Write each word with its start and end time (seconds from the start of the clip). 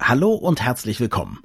Hallo 0.00 0.32
und 0.32 0.62
herzlich 0.62 1.00
willkommen. 1.00 1.40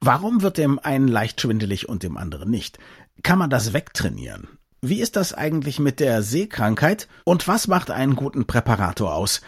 Warum 0.00 0.42
wird 0.42 0.56
dem 0.56 0.78
einen 0.78 1.08
leicht 1.08 1.40
schwindelig 1.40 1.88
und 1.88 2.02
dem 2.04 2.16
anderen 2.16 2.48
nicht? 2.48 2.78
Kann 3.22 3.38
man 3.38 3.50
das 3.50 3.72
wegtrainieren? 3.72 4.48
Wie 4.80 5.00
ist 5.00 5.16
das 5.16 5.34
eigentlich 5.34 5.80
mit 5.80 5.98
der 5.98 6.22
Seekrankheit? 6.22 7.08
Und 7.24 7.48
was 7.48 7.66
macht 7.66 7.90
einen 7.90 8.14
guten 8.14 8.46
Präparator 8.46 9.14
aus? 9.14 9.40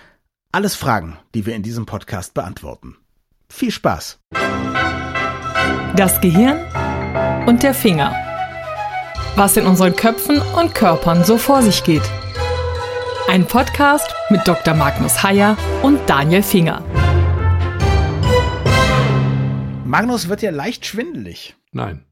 Alles 0.52 0.74
Fragen, 0.74 1.16
die 1.34 1.46
wir 1.46 1.54
in 1.54 1.62
diesem 1.62 1.86
Podcast 1.86 2.34
beantworten. 2.34 2.96
Viel 3.48 3.70
Spaß! 3.70 4.18
Das 5.94 6.20
Gehirn 6.20 6.58
und 7.46 7.62
der 7.62 7.72
Finger. 7.72 8.12
Was 9.36 9.56
in 9.56 9.66
unseren 9.66 9.94
Köpfen 9.94 10.42
und 10.60 10.74
Körpern 10.74 11.24
so 11.24 11.38
vor 11.38 11.62
sich 11.62 11.84
geht. 11.84 12.02
Ein 13.28 13.46
Podcast 13.46 14.12
mit 14.28 14.46
Dr. 14.46 14.74
Magnus 14.74 15.22
Heyer 15.22 15.56
und 15.82 16.00
Daniel 16.10 16.42
Finger. 16.42 16.84
Magnus 19.90 20.28
wird 20.28 20.40
ja 20.40 20.52
leicht 20.52 20.86
schwindelig. 20.86 21.56
Nein. 21.72 22.04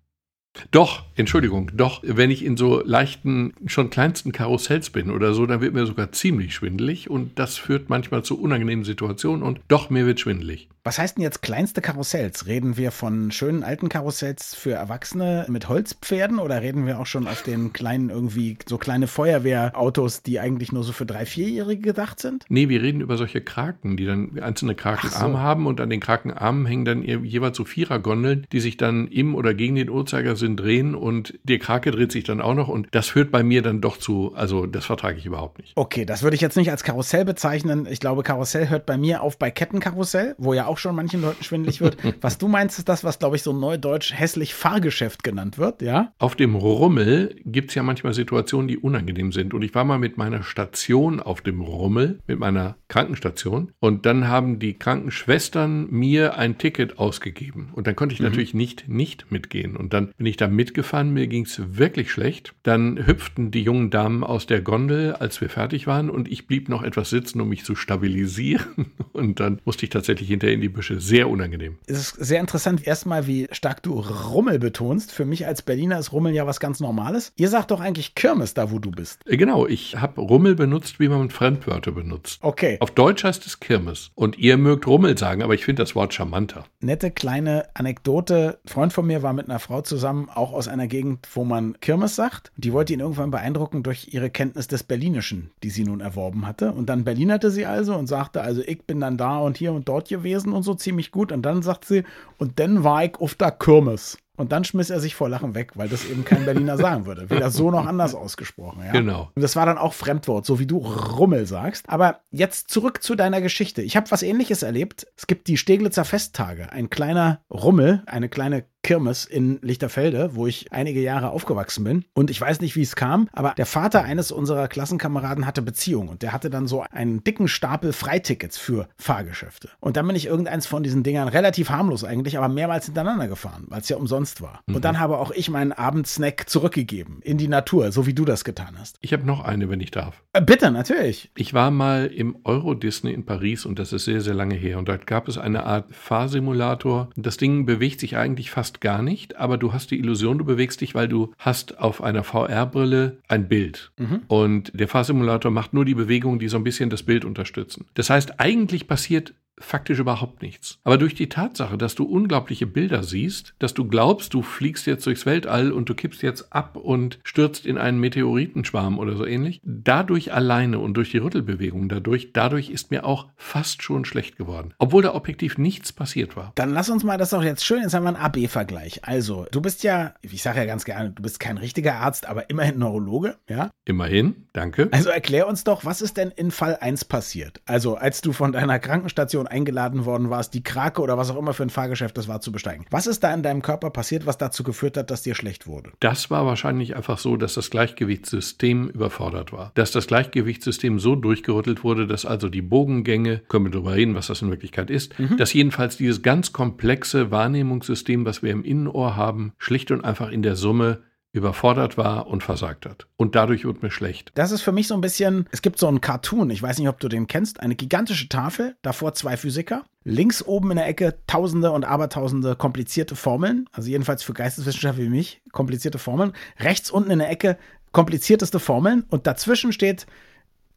Doch, 0.73 1.05
Entschuldigung, 1.18 1.72
doch, 1.74 2.00
wenn 2.04 2.30
ich 2.30 2.45
in 2.45 2.56
so 2.56 2.80
leichten, 2.80 3.52
schon 3.66 3.90
kleinsten 3.90 4.30
Karussells 4.30 4.90
bin 4.90 5.10
oder 5.10 5.34
so, 5.34 5.46
dann 5.46 5.60
wird 5.60 5.74
mir 5.74 5.84
sogar 5.84 6.12
ziemlich 6.12 6.54
schwindelig 6.54 7.10
und 7.10 7.38
das 7.40 7.56
führt 7.56 7.90
manchmal 7.90 8.22
zu 8.22 8.40
unangenehmen 8.40 8.84
Situationen 8.84 9.42
und 9.42 9.60
doch, 9.66 9.90
mir 9.90 10.06
wird 10.06 10.20
schwindelig. 10.20 10.68
Was 10.84 10.98
heißt 10.98 11.18
denn 11.18 11.23
jetzt 11.23 11.42
kleinste 11.42 11.82
Karussells? 11.82 12.46
Reden 12.46 12.78
wir 12.78 12.92
von 12.92 13.30
schönen 13.30 13.62
alten 13.62 13.88
Karussells 13.90 14.54
für 14.54 14.73
Erwachsene 14.73 15.45
mit 15.48 15.68
Holzpferden 15.68 16.38
oder 16.38 16.62
reden 16.62 16.86
wir 16.86 16.98
auch 16.98 17.04
schon 17.06 17.26
auf 17.26 17.42
den 17.42 17.74
kleinen 17.74 18.09
irgendwie 18.09 18.56
so 18.66 18.78
kleine 18.78 19.06
Feuerwehrautos, 19.06 20.23
die 20.23 20.40
eigentlich 20.40 20.73
nur 20.73 20.84
so 20.84 20.92
für 20.92 21.04
drei, 21.04 21.26
vierjährige 21.26 21.82
gedacht 21.82 22.20
sind? 22.20 22.46
Nee, 22.48 22.68
wir 22.68 22.80
reden 22.80 23.00
über 23.00 23.18
solche 23.18 23.40
Kraken, 23.40 23.96
die 23.96 24.06
dann 24.06 24.38
einzelne 24.40 24.74
Krakenarme 24.74 25.34
so. 25.34 25.40
haben 25.40 25.66
und 25.66 25.80
an 25.80 25.90
den 25.90 26.00
Krakenarmen 26.00 26.64
hängen 26.64 26.84
dann 26.84 27.02
jeweils 27.02 27.56
so 27.56 27.64
Vierergondeln, 27.64 28.46
die 28.52 28.60
sich 28.60 28.76
dann 28.76 29.09
im 29.09 29.34
oder 29.34 29.52
gegen 29.52 29.74
den 29.74 29.90
Uhrzeigersinn 29.90 30.56
drehen 30.56 30.95
und 30.95 31.07
die 31.45 31.59
Krake 31.59 31.90
dreht 31.90 32.12
sich 32.12 32.24
dann 32.24 32.40
auch 32.40 32.54
noch 32.54 32.68
und 32.68 32.88
das 32.92 33.09
führt 33.09 33.30
bei 33.30 33.42
mir 33.42 33.62
dann 33.62 33.80
doch 33.80 33.96
zu, 33.96 34.32
also 34.34 34.66
das 34.66 34.84
vertrage 34.84 35.18
ich 35.18 35.26
überhaupt 35.26 35.59
nicht. 35.59 35.73
Okay, 35.76 36.04
das 36.04 36.23
würde 36.23 36.34
ich 36.34 36.40
jetzt 36.40 36.56
nicht 36.56 36.70
als 36.70 36.82
Karussell 36.82 37.24
bezeichnen. 37.24 37.87
Ich 37.90 38.00
glaube, 38.00 38.23
Karussell 38.23 38.68
hört 38.68 38.87
bei 38.87 38.96
mir 38.98 39.23
auf 39.23 39.38
bei 39.38 39.50
Kettenkarussell, 39.50 40.34
wo 40.38 40.54
ja 40.54 40.66
auch 40.66 40.78
schon 40.78 40.95
manchen 40.95 41.23
Leuten 41.23 41.42
schwindelig 41.42 41.80
wird. 41.80 41.96
was 42.20 42.38
du 42.38 42.48
meinst, 42.48 42.78
ist 42.78 42.88
das, 42.88 43.04
was, 43.04 43.18
glaube 43.18 43.37
ich, 43.37 43.42
so 43.42 43.52
neudeutsch 43.52 44.12
hässlich 44.12 44.54
Fahrgeschäft 44.54 45.23
genannt 45.23 45.59
wird, 45.59 45.82
ja? 45.82 46.12
Auf 46.18 46.37
dem 46.37 46.54
Rummel 46.54 47.37
gibt 47.45 47.70
es 47.70 47.74
ja 47.74 47.82
manchmal 47.82 48.15
Situationen, 48.15 48.68
die 48.68 48.78
unangenehm 48.78 49.32
sind. 49.32 49.54
Und 49.54 49.62
ich 49.62 49.74
war 49.74 49.84
mal 49.84 49.98
mit 49.98 50.16
meiner 50.16 50.43
Station 50.43 51.20
auf 51.20 51.40
dem 51.40 51.60
Rummel, 51.60 52.20
mit 52.26 52.38
meiner 52.38 52.76
Krankenstation. 52.88 53.72
Und 53.80 54.06
dann 54.06 54.28
haben 54.28 54.59
die 54.59 54.74
Krankenschwestern 54.74 55.88
mir 55.90 56.37
ein 56.37 56.59
Ticket 56.59 56.98
ausgegeben. 56.98 57.70
Und 57.72 57.87
dann 57.87 57.96
konnte 57.96 58.15
ich 58.15 58.20
mhm. 58.20 58.26
natürlich 58.26 58.54
nicht, 58.54 58.88
nicht 58.88 59.30
mitgehen. 59.30 59.76
Und 59.76 59.93
dann 59.93 60.12
bin 60.16 60.26
ich 60.26 60.37
da 60.37 60.48
mitgefahren. 60.48 60.98
Mir 61.04 61.27
ging 61.27 61.45
es 61.45 61.79
wirklich 61.79 62.10
schlecht. 62.10 62.54
Dann 62.63 63.07
hüpften 63.07 63.51
die 63.51 63.63
jungen 63.63 63.91
Damen 63.91 64.25
aus 64.25 64.47
der 64.47 64.60
Gondel, 64.60 65.15
als 65.15 65.41
wir 65.41 65.49
fertig 65.49 65.87
waren. 65.87 66.10
Und 66.10 66.31
ich 66.31 66.47
blieb 66.47 66.69
noch 66.69 66.82
etwas 66.82 67.10
sitzen, 67.10 67.41
um 67.41 67.49
mich 67.49 67.65
zu 67.65 67.75
stabilisieren. 67.75 68.93
Und 69.12 69.41
dann 69.41 69.60
musste 69.65 69.84
ich 69.84 69.91
tatsächlich 69.91 70.28
hinterher 70.28 70.55
in 70.55 70.60
die 70.60 70.69
Büsche. 70.69 71.00
Sehr 71.00 71.28
unangenehm. 71.28 71.78
Es 71.87 71.99
ist 71.99 72.16
sehr 72.16 72.41
interessant, 72.41 72.87
erstmal, 72.87 73.27
wie 73.27 73.49
stark 73.53 73.82
du 73.82 74.00
Rummel 74.00 74.59
betonst. 74.59 75.12
Für 75.12 75.25
mich 75.25 75.47
als 75.47 75.62
Berliner 75.62 75.99
ist 75.99 76.12
Rummel 76.12 76.34
ja 76.34 76.47
was 76.47 76.60
ganz 76.60 76.81
Normales. 76.81 77.33
Ihr 77.37 77.49
sagt 77.49 77.71
doch 77.71 77.81
eigentlich 77.81 78.15
Kirmes 78.15 78.55
da, 78.55 78.71
wo 78.71 78.78
du 78.78 78.91
bist. 78.91 79.21
Äh, 79.27 79.37
genau, 79.37 79.66
ich 79.66 79.97
habe 79.97 80.21
Rummel 80.21 80.55
benutzt, 80.55 81.00
wie 81.00 81.09
man 81.09 81.31
Fremdwörter 81.31 81.93
benutzt. 81.93 82.38
Okay. 82.43 82.77
Auf 82.81 82.91
Deutsch 82.91 83.25
heißt 83.25 83.47
es 83.47 83.60
Kirmes. 83.60 84.10
Und 84.15 84.38
ihr 84.38 84.56
mögt 84.56 84.87
Rummel 84.87 85.16
sagen, 85.16 85.43
aber 85.43 85.55
ich 85.55 85.65
finde 85.65 85.83
das 85.83 85.94
Wort 85.94 86.15
charmanter. 86.15 86.65
Nette 86.81 87.10
kleine 87.10 87.69
Anekdote. 87.75 88.59
Ein 88.65 88.69
Freund 88.69 88.93
von 88.93 89.06
mir 89.06 89.22
war 89.22 89.33
mit 89.33 89.49
einer 89.49 89.59
Frau 89.59 89.83
zusammen, 89.83 90.28
auch 90.28 90.53
aus 90.53 90.69
einer 90.69 90.88
Gegend, 90.88 91.28
wo 91.34 91.44
man 91.44 91.78
Kirmes 91.81 92.16
sagt. 92.16 92.53
Die 92.56 92.72
wollte 92.72 92.92
ihn 92.92 93.00
irgendwann 93.00 93.31
beeindrucken 93.31 93.82
durch 93.82 94.12
ihre 94.12 94.31
Kenntnis 94.31 94.69
des 94.69 94.82
Berlinischen, 94.82 95.50
die 95.62 95.71
sie 95.71 95.84
nun 95.84 96.00
erworben 96.00 96.47
hatte. 96.47 96.72
Und 96.72 96.88
dann 96.88 97.04
Berlinerte 97.04 97.50
sie 97.50 97.66
also 97.66 97.94
und 97.94 98.06
sagte, 98.06 98.41
also 98.41 98.62
ich 98.62 98.82
bin 98.84 99.00
dann 99.00 99.16
da 99.16 99.38
und 99.38 99.56
hier 99.56 99.72
und 99.72 99.88
dort 99.88 100.09
gewesen 100.09 100.53
und 100.53 100.62
so 100.62 100.75
ziemlich 100.75 101.10
gut. 101.10 101.32
Und 101.32 101.43
dann 101.43 101.62
sagt 101.62 101.84
sie, 101.84 102.04
und 102.38 102.59
dann 102.59 102.84
war 102.84 103.04
ich 103.04 103.16
auf 103.16 103.34
der 103.34 103.50
Kirmes. 103.50 104.19
Und 104.38 104.53
dann 104.53 104.62
schmiss 104.62 104.88
er 104.88 105.00
sich 105.00 105.16
vor 105.16 105.28
Lachen 105.28 105.56
weg, 105.56 105.72
weil 105.75 105.88
das 105.88 106.09
eben 106.09 106.25
kein 106.25 106.44
Berliner 106.44 106.77
sagen 106.78 107.06
würde. 107.06 107.28
Weder 107.28 107.50
so 107.50 107.72
noch 107.72 107.87
anders 107.87 108.15
ausgesprochen. 108.15 108.84
Ja? 108.84 108.93
Genau. 108.93 109.31
Und 109.34 109.43
das 109.43 109.56
war 109.56 109.66
dann 109.66 109.78
auch 109.78 109.93
Fremdwort, 109.93 110.47
so 110.47 110.60
wie 110.60 110.66
du 110.66 110.78
Rummel 110.78 111.44
sagst. 111.44 111.88
Aber 111.88 112.21
jetzt 112.31 112.71
zurück 112.71 113.03
zu 113.03 113.16
deiner 113.16 113.41
Geschichte. 113.41 113.82
Ich 113.82 113.97
habe 113.97 114.10
was 114.12 114.22
ähnliches 114.22 114.62
erlebt. 114.62 115.09
Es 115.16 115.27
gibt 115.27 115.48
die 115.48 115.56
Steglitzer 115.56 116.04
Festtage. 116.04 116.71
Ein 116.71 116.88
kleiner 116.88 117.41
Rummel, 117.50 118.04
eine 118.06 118.28
kleine 118.28 118.65
Kirmes 118.83 119.25
in 119.25 119.59
Lichterfelde, 119.62 120.34
wo 120.34 120.47
ich 120.47 120.72
einige 120.72 121.00
Jahre 121.00 121.31
aufgewachsen 121.31 121.84
bin. 121.84 122.05
Und 122.15 122.31
ich 122.31 122.41
weiß 122.41 122.61
nicht, 122.61 122.77
wie 122.77 122.83
es 122.83 122.97
kam, 122.97 123.28
aber 123.33 123.55
der 123.56 123.66
Vater 123.66 124.03
eines 124.03 124.33
unserer 124.33 124.69
Klassenkameraden 124.69 125.47
hatte 125.47 125.62
Beziehung 125.62 126.09
und 126.09 126.22
der 126.22 126.33
hatte 126.33 126.49
dann 126.50 126.66
so 126.66 126.84
einen 126.91 127.22
dicken 127.25 127.49
Stapel 127.49 127.93
Freitickets 127.93 128.56
für 128.56 128.89
Fahrgeschäfte. 128.97 129.69
Und 129.81 129.97
dann 129.97 130.06
bin 130.06 130.16
ich 130.16 130.27
irgendeins 130.27 130.66
von 130.66 130.83
diesen 130.83 131.03
Dingern 131.03 131.28
relativ 131.28 131.71
harmlos 131.71 132.05
eigentlich, 132.05 132.39
aber 132.39 132.49
mehrmals 132.49 132.87
hintereinander 132.87 133.28
gefahren, 133.28 133.65
weil 133.69 133.81
es 133.81 133.89
ja 133.89 133.97
umsonst 133.97 134.41
war. 134.41 134.61
Mhm. 134.66 134.77
Und 134.77 134.84
dann 134.84 134.99
habe 134.99 135.19
auch 135.19 135.31
ich 135.33 135.50
meinen 135.50 135.72
Abendsnack 135.72 136.49
zurückgegeben 136.49 137.21
in 137.22 137.37
die 137.37 137.49
Natur, 137.49 137.93
so 137.93 138.06
wie 138.06 138.15
du 138.15 138.25
das 138.25 138.45
getan 138.45 138.77
hast. 138.78 138.97
Ich 139.00 139.12
habe 139.12 139.27
noch 139.27 139.45
eine, 139.45 139.69
wenn 139.69 139.81
ich 139.81 139.91
darf. 139.91 140.22
Äh, 140.33 140.43
bitte, 140.43 140.71
natürlich. 140.71 141.31
Ich 141.37 141.53
war 141.53 141.71
mal 141.71 142.06
im 142.06 142.37
Euro 142.45 142.75
Disney 142.75 143.12
in 143.12 143.27
Paris 143.27 143.66
und 143.66 143.78
das 143.78 143.93
ist 143.93 144.05
sehr, 144.05 144.21
sehr 144.21 144.34
lange 144.34 144.55
her. 144.55 144.78
Und 144.78 144.89
dort 144.89 145.06
gab 145.06 145.28
es 145.28 145.37
eine 145.37 145.65
Art 145.65 145.95
Fahrsimulator. 145.95 147.10
Das 147.16 147.37
Ding 147.37 147.66
bewegt 147.66 148.00
sich 148.00 148.16
eigentlich 148.16 148.50
fast 148.50 148.68
gar 148.81 149.03
nicht, 149.03 149.37
aber 149.37 149.59
du 149.59 149.73
hast 149.73 149.91
die 149.91 149.99
Illusion, 149.99 150.39
du 150.39 150.45
bewegst 150.45 150.81
dich, 150.81 150.95
weil 150.95 151.09
du 151.09 151.33
hast 151.39 151.79
auf 151.79 152.03
einer 152.03 152.25
VR-Brille 152.25 153.19
ein 153.29 153.49
Bild. 153.49 153.91
Mhm. 153.99 154.23
Und 154.29 154.71
der 154.79 154.89
Fahrsimulator 154.89 155.51
macht 155.51 155.75
nur 155.75 155.84
die 155.84 155.95
Bewegungen, 155.95 156.39
die 156.39 156.49
so 156.49 156.56
ein 156.56 156.65
bisschen 156.65 156.91
das 156.91 157.03
Bild 157.03 157.25
unterstützen. 157.25 157.87
Das 157.95 158.11
heißt, 158.11 158.41
eigentlich 158.41 158.87
passiert 158.87 159.34
faktisch 159.61 159.99
überhaupt 159.99 160.43
nichts. 160.43 160.79
Aber 160.85 160.99
durch 160.99 161.15
die 161.15 161.29
Tatsache, 161.29 161.79
dass 161.79 161.95
du 161.95 162.05
unglaubliche 162.05 162.67
Bilder 162.67 163.03
siehst, 163.03 163.55
dass 163.59 163.75
du 163.75 163.87
glaubst, 163.87 164.35
du 164.35 164.43
fliegst 164.43 164.87
jetzt 164.87 165.07
durchs 165.07 165.27
Weltall 165.27 165.73
und 165.73 165.89
du 165.89 165.95
kippst 165.95 166.23
jetzt 166.23 166.53
ab 166.53 166.77
und 166.77 167.19
stürzt 167.25 167.67
in 167.67 167.79
einen 167.79 167.99
Meteoritenschwarm 168.01 168.99
oder 168.99 169.17
so 169.17 169.27
ähnlich, 169.27 169.61
dadurch 169.65 170.33
alleine 170.33 170.79
und 170.79 170.95
durch 170.95 171.11
die 171.11 171.19
Rüttelbewegung 171.19 171.89
dadurch, 171.89 172.33
dadurch 172.33 172.71
ist 172.71 172.91
mir 172.91 173.05
auch 173.05 173.27
fast 173.37 173.83
schon 173.83 174.05
schlecht 174.05 174.37
geworden. 174.37 174.75
Obwohl 174.79 175.03
da 175.03 175.15
objektiv 175.15 175.59
nichts 175.59 175.93
passiert 175.93 176.37
war. 176.37 176.53
Dann 176.55 176.71
lass 176.71 176.91
uns 176.91 177.05
mal 177.05 177.19
das 177.19 177.31
doch 177.31 177.43
jetzt 177.43 177.65
schön, 177.65 177.83
jetzt 177.83 177.95
haben 177.95 178.05
wir 178.05 178.09
einen 178.09 178.17
AB-Vergleich. 178.17 179.01
Also, 179.05 179.47
du 179.51 179.61
bist 179.61 179.83
ja, 179.83 180.15
ich 180.23 180.43
sage 180.43 180.59
ja 180.59 180.67
ganz 180.67 180.85
gerne, 180.85 181.11
du 181.11 181.23
bist 181.23 181.41
kein 181.41 181.59
richtiger 181.59 181.97
Arzt, 181.97 182.27
aber 182.27 182.51
immerhin 182.51 182.79
Neurologe, 182.79 183.37
ja? 183.49 183.71
Immerhin, 183.85 184.47
danke. 184.53 184.89
Also 184.93 185.11
erklär 185.11 185.49
uns 185.49 185.65
doch, 185.65 185.85
was 185.85 186.03
ist 186.03 186.17
denn 186.17 186.31
in 186.31 186.51
Fall 186.51 186.77
1 186.81 187.07
passiert? 187.07 187.61
Also, 187.67 187.97
als 187.97 188.21
du 188.21 188.33
von 188.33 188.53
deiner 188.53 188.79
Krankenstation 188.79 189.47
eingeladen 189.50 190.04
worden 190.04 190.31
warst, 190.31 190.54
die 190.54 190.62
Krake 190.62 191.00
oder 191.00 191.19
was 191.19 191.31
auch 191.31 191.36
immer 191.36 191.54
für 191.54 191.62
ein 191.62 191.70
Fahrgeschäft 191.70 192.16
das 192.16 192.28
war, 192.28 192.41
zu 192.41 192.53
besteigen. 192.53 192.84
Was 192.91 193.06
ist 193.06 193.25
da 193.25 193.32
in 193.32 193.42
deinem 193.42 193.62
Körper 193.62 193.91
passiert, 193.91 194.26
was 194.26 194.38
dazu 194.38 194.62
geführt 194.62 194.97
hat, 194.97 195.10
dass 195.10 195.22
dir 195.22 195.34
schlecht 195.34 195.66
wurde? 195.66 195.91
Das 196.00 196.31
war 196.31 196.47
wahrscheinlich 196.47 196.97
einfach 196.97 197.19
so, 197.19 197.36
dass 197.36 197.54
das 197.54 197.70
Gleichgewichtssystem 197.70 198.88
überfordert 198.88 199.53
war. 199.53 199.72
Dass 199.75 199.91
das 199.91 200.06
Gleichgewichtssystem 200.06 200.98
so 200.98 201.16
durchgerüttelt 201.16 201.84
wurde, 201.84 202.06
dass 202.06 202.25
also 202.25 202.48
die 202.48 202.62
Bogengänge, 202.62 203.42
können 203.48 203.66
wir 203.66 203.70
darüber 203.70 203.94
reden, 203.94 204.14
was 204.14 204.28
das 204.28 204.42
in 204.42 204.50
Wirklichkeit 204.50 204.91
ist, 204.91 205.19
mhm. 205.19 205.36
dass 205.36 205.53
jedenfalls 205.53 205.97
dieses 205.97 206.22
ganz 206.22 206.53
komplexe 206.53 207.30
Wahrnehmungssystem, 207.30 208.25
was 208.25 208.42
wir 208.42 208.53
im 208.53 208.65
Innenohr 208.65 209.16
haben, 209.16 209.53
schlicht 209.59 209.91
und 209.91 210.04
einfach 210.04 210.30
in 210.30 210.42
der 210.42 210.56
Summe 210.56 211.03
überfordert 211.38 211.97
war 211.97 212.26
und 212.26 212.43
versagt 212.43 212.87
hat. 212.87 213.06
Und 213.16 213.34
dadurch 213.34 213.65
wird 213.65 213.82
mir 213.82 213.91
schlecht. 213.91 214.31
Das 214.34 214.50
ist 214.50 214.62
für 214.62 214.72
mich 214.72 214.88
so 214.88 214.94
ein 214.94 215.00
bisschen, 215.00 215.49
es 215.50 215.62
gibt 215.62 215.78
so 215.78 215.88
einen 215.88 216.00
Cartoon, 216.00 216.50
ich 216.50 216.62
weiß 216.62 216.78
nicht, 216.78 216.88
ob 216.88 217.00
du 217.00 217.09
den 217.09 217.26
kennst, 217.26 217.60
eine 217.60 217.75
gigantische 217.75 218.28
Tafel, 218.28 218.76
davor 218.82 219.15
zwei 219.15 219.37
Physiker. 219.37 219.84
Links 220.04 220.43
oben 220.43 220.71
in 220.71 220.77
der 220.77 220.87
Ecke 220.87 221.19
tausende 221.27 221.71
und 221.71 221.84
abertausende 221.84 222.57
komplizierte 222.57 223.16
Formeln, 223.16 223.68
also 223.72 223.91
jedenfalls 223.91 224.22
für 224.22 224.33
Geisteswissenschaftler 224.33 225.04
wie 225.04 225.10
mich, 225.10 225.42
komplizierte 225.53 225.98
Formeln. 225.98 226.33
Rechts 226.59 226.91
unten 226.91 227.10
in 227.10 227.18
der 227.18 227.30
Ecke 227.30 227.59
komplizierteste 227.92 228.59
Formeln 228.59 229.04
und 229.09 229.27
dazwischen 229.27 229.72
steht 229.72 230.07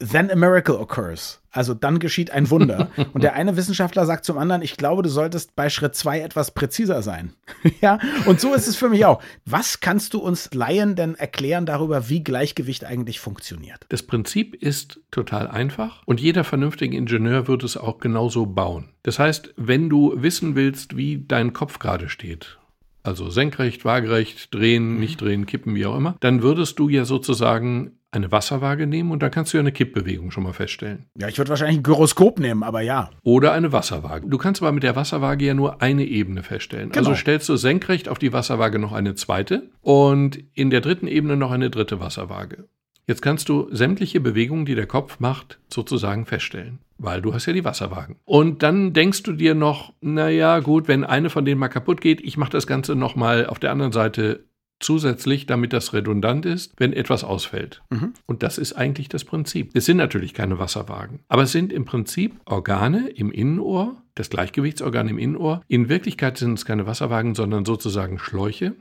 Then 0.02 0.32
a 0.32 0.36
miracle 0.36 0.76
occurs. 0.76 1.40
Also 1.52 1.74
dann 1.74 2.00
geschieht 2.00 2.32
ein 2.32 2.50
Wunder. 2.50 2.90
Und 3.14 3.24
der 3.24 3.34
eine 3.34 3.56
Wissenschaftler 3.58 4.06
sagt 4.06 4.26
zum 4.26 4.38
anderen, 4.38 4.62
ich 4.62 4.78
glaube, 4.78 5.04
du 5.04 5.10
solltest 5.10 5.56
bei 5.56 5.70
Schritt 5.70 5.96
zwei 5.96 6.22
etwas 6.22 6.52
präziser 6.52 7.02
sein. 7.02 7.34
ja, 7.82 8.00
und 8.26 8.40
so 8.40 8.54
ist 8.54 8.68
es 8.68 8.76
für 8.76 8.90
mich 8.90 9.06
auch. 9.06 9.22
Was 9.46 9.82
kannst 9.82 10.14
du 10.14 10.20
uns 10.20 10.54
Laien 10.54 10.96
denn 10.96 11.16
erklären 11.16 11.66
darüber, 11.66 12.10
wie 12.10 12.24
Gleichgewicht 12.24 12.86
eigentlich 12.86 13.20
funktioniert? 13.20 13.86
Das 13.90 14.02
Prinzip 14.02 14.56
ist 14.56 15.02
total 15.12 15.48
einfach 15.48 16.02
und 16.06 16.22
jeder 16.22 16.44
vernünftige 16.44 16.96
Ingenieur 16.96 17.48
wird 17.48 17.64
es 17.64 17.76
auch 17.78 18.00
genauso 18.00 18.46
bauen. 18.46 18.90
Das 19.04 19.20
heißt, 19.20 19.54
wenn 19.58 19.90
du 19.90 20.14
wissen 20.16 20.56
willst, 20.56 20.96
wie 20.96 21.26
dein 21.28 21.54
Kopf 21.54 21.80
gerade 21.80 22.08
steht, 22.08 22.60
also 23.04 23.30
senkrecht, 23.30 23.84
waagerecht, 23.84 24.54
drehen, 24.54 25.00
nicht 25.00 25.20
drehen, 25.22 25.46
kippen, 25.46 25.76
wie 25.76 25.86
auch 25.86 25.98
immer, 25.98 26.16
dann 26.20 26.44
würdest 26.44 26.80
du 26.80 26.88
ja 26.88 27.04
sozusagen 27.04 27.98
eine 28.12 28.32
Wasserwaage 28.32 28.88
nehmen 28.88 29.12
und 29.12 29.24
da 29.24 29.30
kannst 29.30 29.54
du 29.54 29.58
ja 29.58 29.62
eine 29.62 29.72
Kippbewegung 29.72 30.32
schon 30.32 30.44
mal 30.44 30.54
feststellen. 30.54 31.06
Ja, 31.18 31.30
ich 31.30 31.38
würde 31.38 31.50
wahrscheinlich 31.50 31.78
ein 31.78 31.84
Gyroskop 31.84 32.40
nehmen, 32.40 32.62
aber 32.62 32.82
ja. 32.82 33.10
Oder 33.24 33.54
eine 33.54 33.72
Wasserwaage. 33.72 34.28
Du 34.28 34.38
kannst 34.38 34.62
aber 34.62 34.74
mit 34.74 34.84
der 34.84 34.96
Wasserwaage 34.96 35.46
ja 35.46 35.54
nur 35.54 35.82
eine 35.82 36.04
Ebene 36.06 36.44
feststellen. 36.44 36.90
Genau. 36.90 37.10
Also 37.10 37.16
stellst 37.16 37.48
du 37.48 37.56
senkrecht 37.56 38.10
auf 38.10 38.20
die 38.20 38.34
Wasserwaage 38.34 38.80
noch 38.80 38.92
eine 38.92 39.16
zweite 39.16 39.70
und 39.82 40.40
in 40.54 40.70
der 40.70 40.82
dritten 40.82 41.08
Ebene 41.08 41.38
noch 41.38 41.52
eine 41.52 41.70
dritte 41.70 42.00
Wasserwaage. 42.00 42.68
Jetzt 43.08 43.22
kannst 43.22 43.50
du 43.50 43.68
sämtliche 43.72 44.20
Bewegungen, 44.20 44.66
die 44.66 44.76
der 44.76 44.86
Kopf 44.86 45.20
macht, 45.20 45.60
sozusagen 45.70 46.26
feststellen, 46.26 46.80
weil 46.98 47.22
du 47.22 47.34
hast 47.34 47.46
ja 47.46 47.54
die 47.54 47.66
Wasserwagen. 47.66 48.18
Und 48.26 48.62
dann 48.62 48.94
denkst 48.94 49.24
du 49.24 49.34
dir 49.34 49.56
noch, 49.56 49.94
naja, 50.02 50.60
gut, 50.60 50.88
wenn 50.88 51.04
eine 51.04 51.30
von 51.30 51.44
denen 51.44 51.60
mal 51.60 51.68
kaputt 51.68 52.00
geht, 52.00 52.22
ich 52.22 52.38
mache 52.38 52.52
das 52.52 52.68
Ganze 52.68 52.96
nochmal 52.96 53.48
auf 53.48 53.60
der 53.60 53.72
anderen 53.72 53.92
Seite 53.92 54.46
zusätzlich, 54.84 55.46
damit 55.46 55.74
das 55.74 55.94
redundant 55.94 56.46
ist, 56.46 56.74
wenn 56.78 56.94
etwas 56.94 57.24
ausfällt. 57.24 57.82
Mhm. 57.90 58.14
Und 58.26 58.44
das 58.44 58.58
ist 58.58 58.74
eigentlich 58.74 59.10
das 59.10 59.24
Prinzip. 59.24 59.72
Es 59.74 59.86
sind 59.86 59.98
natürlich 59.98 60.34
keine 60.34 60.60
Wasserwagen, 60.60 61.20
aber 61.28 61.44
es 61.44 61.52
sind 61.52 61.72
im 61.72 61.86
Prinzip 61.86 62.40
Organe 62.46 63.10
im 63.10 63.32
Innenohr, 63.32 64.02
das 64.16 64.30
Gleichgewichtsorgan 64.30 65.08
im 65.08 65.18
Innenohr. 65.18 65.62
In 65.68 65.90
Wirklichkeit 65.90 66.38
sind 66.38 66.54
es 66.54 66.66
keine 66.66 66.86
Wasserwagen, 66.86 67.36
sondern 67.36 67.66
sozusagen 67.66 68.20
Schläuche. 68.20 68.76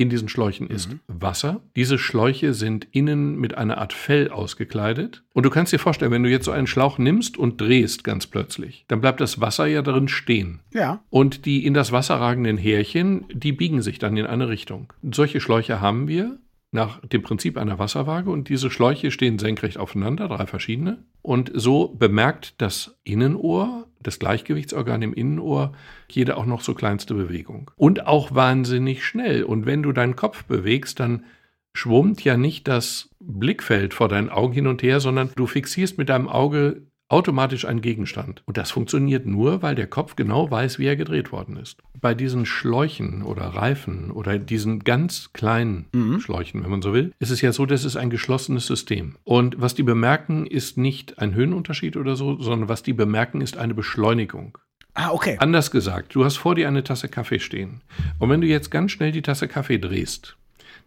In 0.00 0.08
diesen 0.08 0.30
Schläuchen 0.30 0.66
ist 0.68 0.96
Wasser. 1.08 1.60
Diese 1.76 1.98
Schläuche 1.98 2.54
sind 2.54 2.88
innen 2.90 3.36
mit 3.36 3.58
einer 3.58 3.76
Art 3.76 3.92
Fell 3.92 4.30
ausgekleidet. 4.30 5.24
Und 5.34 5.44
du 5.44 5.50
kannst 5.50 5.74
dir 5.74 5.78
vorstellen, 5.78 6.10
wenn 6.10 6.22
du 6.22 6.30
jetzt 6.30 6.46
so 6.46 6.52
einen 6.52 6.66
Schlauch 6.66 6.96
nimmst 6.96 7.36
und 7.36 7.60
drehst 7.60 8.02
ganz 8.02 8.26
plötzlich, 8.26 8.86
dann 8.88 9.02
bleibt 9.02 9.20
das 9.20 9.42
Wasser 9.42 9.66
ja 9.66 9.82
darin 9.82 10.08
stehen. 10.08 10.60
Ja. 10.72 11.04
Und 11.10 11.44
die 11.44 11.66
in 11.66 11.74
das 11.74 11.92
Wasser 11.92 12.14
ragenden 12.14 12.56
Härchen, 12.56 13.26
die 13.30 13.52
biegen 13.52 13.82
sich 13.82 13.98
dann 13.98 14.16
in 14.16 14.24
eine 14.24 14.48
Richtung. 14.48 14.90
Solche 15.02 15.38
Schläuche 15.38 15.82
haben 15.82 16.08
wir 16.08 16.38
nach 16.72 17.00
dem 17.00 17.20
Prinzip 17.20 17.58
einer 17.58 17.78
Wasserwaage 17.78 18.30
und 18.30 18.48
diese 18.48 18.70
Schläuche 18.70 19.10
stehen 19.10 19.38
senkrecht 19.38 19.76
aufeinander, 19.76 20.28
drei 20.28 20.46
verschiedene. 20.46 21.04
Und 21.20 21.52
so 21.52 21.88
bemerkt 21.88 22.54
das 22.56 22.96
Innenohr, 23.04 23.86
das 24.02 24.18
Gleichgewichtsorgan 24.18 25.02
im 25.02 25.12
Innenohr, 25.12 25.72
jede 26.10 26.36
auch 26.36 26.46
noch 26.46 26.62
so 26.62 26.74
kleinste 26.74 27.14
Bewegung. 27.14 27.70
Und 27.76 28.06
auch 28.06 28.34
wahnsinnig 28.34 29.04
schnell. 29.04 29.44
Und 29.44 29.66
wenn 29.66 29.82
du 29.82 29.92
deinen 29.92 30.16
Kopf 30.16 30.44
bewegst, 30.44 31.00
dann 31.00 31.24
schwummt 31.72 32.24
ja 32.24 32.36
nicht 32.36 32.66
das 32.66 33.10
Blickfeld 33.20 33.94
vor 33.94 34.08
deinen 34.08 34.30
Augen 34.30 34.54
hin 34.54 34.66
und 34.66 34.82
her, 34.82 35.00
sondern 35.00 35.30
du 35.36 35.46
fixierst 35.46 35.98
mit 35.98 36.08
deinem 36.08 36.28
Auge 36.28 36.82
automatisch 37.10 37.64
einen 37.64 37.82
Gegenstand. 37.82 38.42
Und 38.46 38.56
das 38.56 38.70
funktioniert 38.70 39.26
nur, 39.26 39.62
weil 39.62 39.74
der 39.74 39.86
Kopf 39.86 40.16
genau 40.16 40.50
weiß, 40.50 40.78
wie 40.78 40.86
er 40.86 40.96
gedreht 40.96 41.32
worden 41.32 41.56
ist. 41.56 41.82
Bei 42.00 42.14
diesen 42.14 42.46
Schläuchen 42.46 43.22
oder 43.22 43.42
Reifen 43.42 44.10
oder 44.10 44.38
diesen 44.38 44.84
ganz 44.84 45.32
kleinen 45.32 45.86
Schläuchen, 46.20 46.62
wenn 46.62 46.70
man 46.70 46.82
so 46.82 46.94
will, 46.94 47.12
ist 47.18 47.30
es 47.30 47.40
ja 47.40 47.52
so, 47.52 47.66
dass 47.66 47.84
es 47.84 47.96
ein 47.96 48.10
geschlossenes 48.10 48.66
System. 48.66 49.16
Und 49.24 49.60
was 49.60 49.74
die 49.74 49.82
bemerken, 49.82 50.46
ist 50.46 50.78
nicht 50.78 51.18
ein 51.18 51.34
Höhenunterschied 51.34 51.96
oder 51.96 52.16
so, 52.16 52.40
sondern 52.40 52.68
was 52.68 52.82
die 52.82 52.92
bemerken, 52.92 53.40
ist 53.40 53.56
eine 53.56 53.74
Beschleunigung. 53.74 54.56
Ah, 54.94 55.10
okay. 55.10 55.36
Anders 55.38 55.70
gesagt, 55.70 56.14
du 56.14 56.24
hast 56.24 56.36
vor 56.36 56.54
dir 56.54 56.68
eine 56.68 56.84
Tasse 56.84 57.08
Kaffee 57.08 57.40
stehen. 57.40 57.82
Und 58.18 58.30
wenn 58.30 58.40
du 58.40 58.46
jetzt 58.46 58.70
ganz 58.70 58.92
schnell 58.92 59.12
die 59.12 59.22
Tasse 59.22 59.48
Kaffee 59.48 59.78
drehst, 59.78 60.36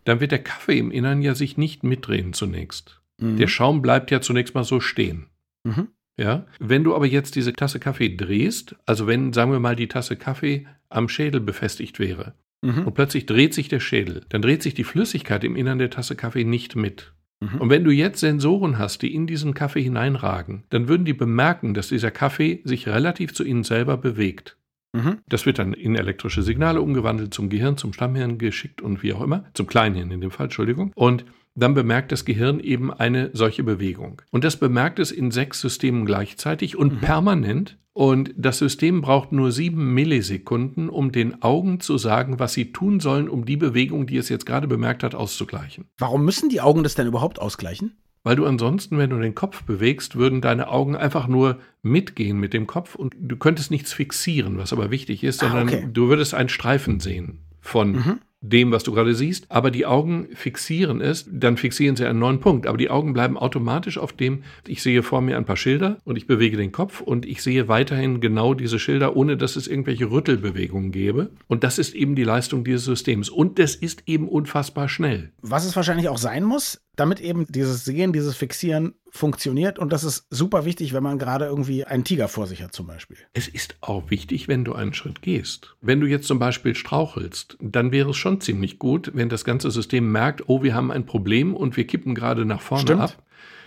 dann 0.06 0.20
wird 0.20 0.32
der 0.32 0.44
Kaffee 0.44 0.78
im 0.78 0.92
Innern 0.92 1.22
ja 1.22 1.36
sich 1.36 1.58
nicht 1.58 1.84
mitdrehen 1.84 2.34
zunächst. 2.34 3.02
Der 3.20 3.48
Schaum 3.48 3.82
bleibt 3.82 4.12
ja 4.12 4.20
zunächst 4.20 4.54
mal 4.54 4.66
so 4.66 4.82
stehen. 4.82 5.28
Mhm. 5.64 5.88
Ja? 6.18 6.46
Wenn 6.60 6.84
du 6.84 6.96
aber 6.96 7.06
jetzt 7.06 7.36
diese 7.36 7.54
Tasse 7.54 7.80
Kaffee 7.80 8.16
drehst, 8.16 8.76
also 8.86 9.08
wenn, 9.08 9.34
sagen 9.34 9.52
wir 9.52 9.60
mal, 9.60 9.76
die 9.76 9.88
Tasse 9.88 10.16
Kaffee 10.16 10.68
am 10.90 11.10
Schädel 11.10 11.42
befestigt 11.42 12.00
wäre 12.00 12.34
Mhm. 12.64 12.88
und 12.88 12.94
plötzlich 12.94 13.26
dreht 13.26 13.54
sich 13.54 13.68
der 13.68 13.82
Schädel, 13.82 14.22
dann 14.30 14.42
dreht 14.42 14.64
sich 14.64 14.74
die 14.74 14.86
Flüssigkeit 14.86 15.44
im 15.44 15.58
Innern 15.58 15.80
der 15.80 15.90
Tasse 15.90 16.16
Kaffee 16.16 16.46
nicht 16.46 16.78
mit. 16.78 17.12
Mhm. 17.42 17.60
Und 17.60 17.70
wenn 17.70 17.84
du 17.84 17.92
jetzt 17.92 18.22
Sensoren 18.22 18.78
hast, 18.78 19.02
die 19.02 19.14
in 19.14 19.28
diesen 19.28 19.54
Kaffee 19.54 19.82
hineinragen, 19.82 20.64
dann 20.70 20.88
würden 20.88 21.04
die 21.04 21.14
bemerken, 21.14 21.74
dass 21.74 21.90
dieser 21.90 22.12
Kaffee 22.12 22.62
sich 22.64 22.88
relativ 22.88 23.34
zu 23.34 23.44
ihnen 23.44 23.64
selber 23.64 23.98
bewegt. 23.98 24.56
Mhm. 24.94 25.18
Das 25.28 25.46
wird 25.46 25.60
dann 25.60 25.74
in 25.74 25.96
elektrische 25.96 26.42
Signale 26.42 26.82
umgewandelt, 26.82 27.34
zum 27.34 27.50
Gehirn, 27.50 27.76
zum 27.78 27.92
Stammhirn 27.92 28.38
geschickt 28.38 28.82
und 28.82 29.04
wie 29.04 29.12
auch 29.14 29.22
immer, 29.22 29.44
zum 29.54 29.68
Kleinhirn 29.68 30.12
in 30.12 30.22
dem 30.22 30.32
Fall, 30.32 30.46
Entschuldigung. 30.46 30.94
Und 30.96 31.26
dann 31.56 31.74
bemerkt 31.74 32.12
das 32.12 32.26
Gehirn 32.26 32.60
eben 32.60 32.92
eine 32.92 33.30
solche 33.34 33.64
Bewegung. 33.64 34.22
Und 34.32 34.44
das 34.44 34.58
bemerkt 34.58 35.00
es 35.00 35.12
in 35.12 35.32
sechs 35.32 35.62
Systemen 35.62 36.06
gleichzeitig 36.06 36.76
und 36.78 37.00
permanent. 37.02 37.78
Und 37.96 38.34
das 38.36 38.58
System 38.58 39.02
braucht 39.02 39.32
nur 39.32 39.52
sieben 39.52 39.94
Millisekunden, 39.94 40.90
um 40.90 41.12
den 41.12 41.44
Augen 41.44 41.80
zu 41.80 42.00
sagen, 42.00 42.40
was 42.40 42.54
sie 42.54 42.72
tun 42.72 43.00
sollen, 43.00 43.30
um 43.30 43.46
die 43.46 43.58
Bewegung, 43.58 44.08
die 44.08 44.18
es 44.18 44.30
jetzt 44.30 44.48
gerade 44.48 44.68
bemerkt 44.68 45.04
hat, 45.04 45.14
auszugleichen. 45.14 45.86
Warum 46.00 46.26
müssen 46.26 46.50
die 46.50 46.60
Augen 46.62 46.82
das 46.84 46.96
denn 46.96 47.06
überhaupt 47.06 47.40
ausgleichen? 47.40 47.98
Weil 48.24 48.36
du 48.38 48.46
ansonsten, 48.46 48.98
wenn 48.98 49.10
du 49.12 49.20
den 49.20 49.36
Kopf 49.36 49.64
bewegst, 49.64 50.16
würden 50.16 50.40
deine 50.42 50.70
Augen 50.70 50.96
einfach 50.96 51.28
nur 51.28 51.60
mitgehen 51.84 52.40
mit 52.40 52.54
dem 52.54 52.66
Kopf 52.68 52.96
und 52.96 53.14
du 53.20 53.36
könntest 53.36 53.70
nichts 53.70 53.94
fixieren, 53.94 54.58
was 54.58 54.72
aber 54.74 54.90
wichtig 54.90 55.24
ist, 55.24 55.44
Ah, 55.44 55.50
sondern 55.50 55.68
okay. 55.68 55.90
du 55.92 56.08
würdest 56.08 56.34
einen 56.34 56.50
Streifen 56.50 57.00
sehen 57.00 57.40
von 57.60 57.92
Mhm. 57.92 58.20
Dem, 58.44 58.72
was 58.72 58.84
du 58.84 58.92
gerade 58.92 59.16
siehst. 59.16 59.50
Aber 59.50 59.72
die 59.72 59.86
Augen 59.86 60.28
fixieren 60.36 61.02
es, 61.02 61.26
dann 61.32 61.58
fixieren 61.58 61.96
sie 61.96 62.06
einen 62.06 62.20
neuen 62.20 62.40
Punkt. 62.40 62.68
Aber 62.68 62.78
die 62.78 62.90
Augen 62.90 63.14
bleiben 63.14 63.38
automatisch 63.38 63.98
auf 63.98 64.14
dem, 64.14 64.44
ich 64.68 64.84
sehe 64.84 65.02
vor 65.02 65.22
mir 65.22 65.38
ein 65.38 65.46
paar 65.46 65.58
Schilder 65.58 65.98
und 66.04 66.18
ich 66.18 66.28
bewege 66.28 66.58
den 66.58 66.72
Kopf 66.72 67.02
und 67.02 67.26
ich 67.26 67.42
sehe 67.42 67.68
weiterhin 67.68 68.20
genau 68.20 68.54
diese 68.54 68.80
Schilder, 68.80 69.16
ohne 69.16 69.38
dass 69.38 69.56
es 69.56 69.68
irgendwelche 69.68 70.12
Rüttelbewegungen 70.12 70.92
gäbe. 70.92 71.30
Und 71.48 71.64
das 71.64 71.80
ist 71.80 71.96
eben 71.96 72.16
die 72.16 72.24
Leistung 72.24 72.64
dieses 72.64 72.86
Systems. 72.86 73.30
Und 73.30 73.58
das 73.60 73.76
ist 73.76 74.04
eben 74.06 74.28
unfassbar 74.28 74.90
schnell. 74.90 75.32
Was 75.42 75.66
es 75.66 75.76
wahrscheinlich 75.76 76.10
auch 76.10 76.18
sein 76.18 76.44
muss, 76.44 76.82
damit 76.96 77.20
eben 77.20 77.46
dieses 77.48 77.86
Sehen, 77.86 78.14
dieses 78.14 78.36
Fixieren 78.36 78.94
funktioniert. 79.10 79.80
Und 79.80 79.92
das 79.92 80.04
ist 80.04 80.28
super 80.30 80.66
wichtig, 80.66 80.94
wenn 80.94 81.04
man 81.04 81.18
gerade 81.18 81.46
irgendwie 81.46 81.86
einen 81.86 82.04
Tiger 82.04 82.28
vor 82.28 82.48
sich 82.48 82.62
hat, 82.62 82.74
zum 82.74 82.88
Beispiel. 82.88 83.18
Es 83.34 83.48
ist 83.48 83.76
auch 83.82 84.10
wichtig, 84.10 84.48
wenn 84.48 84.64
du 84.64 84.74
einen 84.74 84.94
Schritt 84.94 85.22
gehst. 85.22 85.76
Wenn 85.82 86.00
du 86.00 86.08
jetzt 86.08 86.28
zum 86.28 86.40
Beispiel 86.40 86.76
strauchelst, 86.76 87.58
dann 87.60 87.92
wäre 87.92 88.12
es 88.12 88.18
schon 88.18 88.42
ziemlich 88.42 88.80
gut, 88.80 89.12
wenn 89.14 89.30
das 89.30 89.44
ganze 89.44 89.72
System 89.72 90.12
merkt, 90.12 90.48
oh, 90.48 90.64
wir 90.64 90.76
haben 90.76 90.92
ein 90.92 91.06
Problem 91.06 91.56
und 91.56 91.78
wir 91.78 91.88
kippen 91.88 92.16
gerade 92.16 92.46
nach 92.46 92.62
vorne 92.62 92.84
Stimmt. 92.84 93.02
ab, 93.02 93.24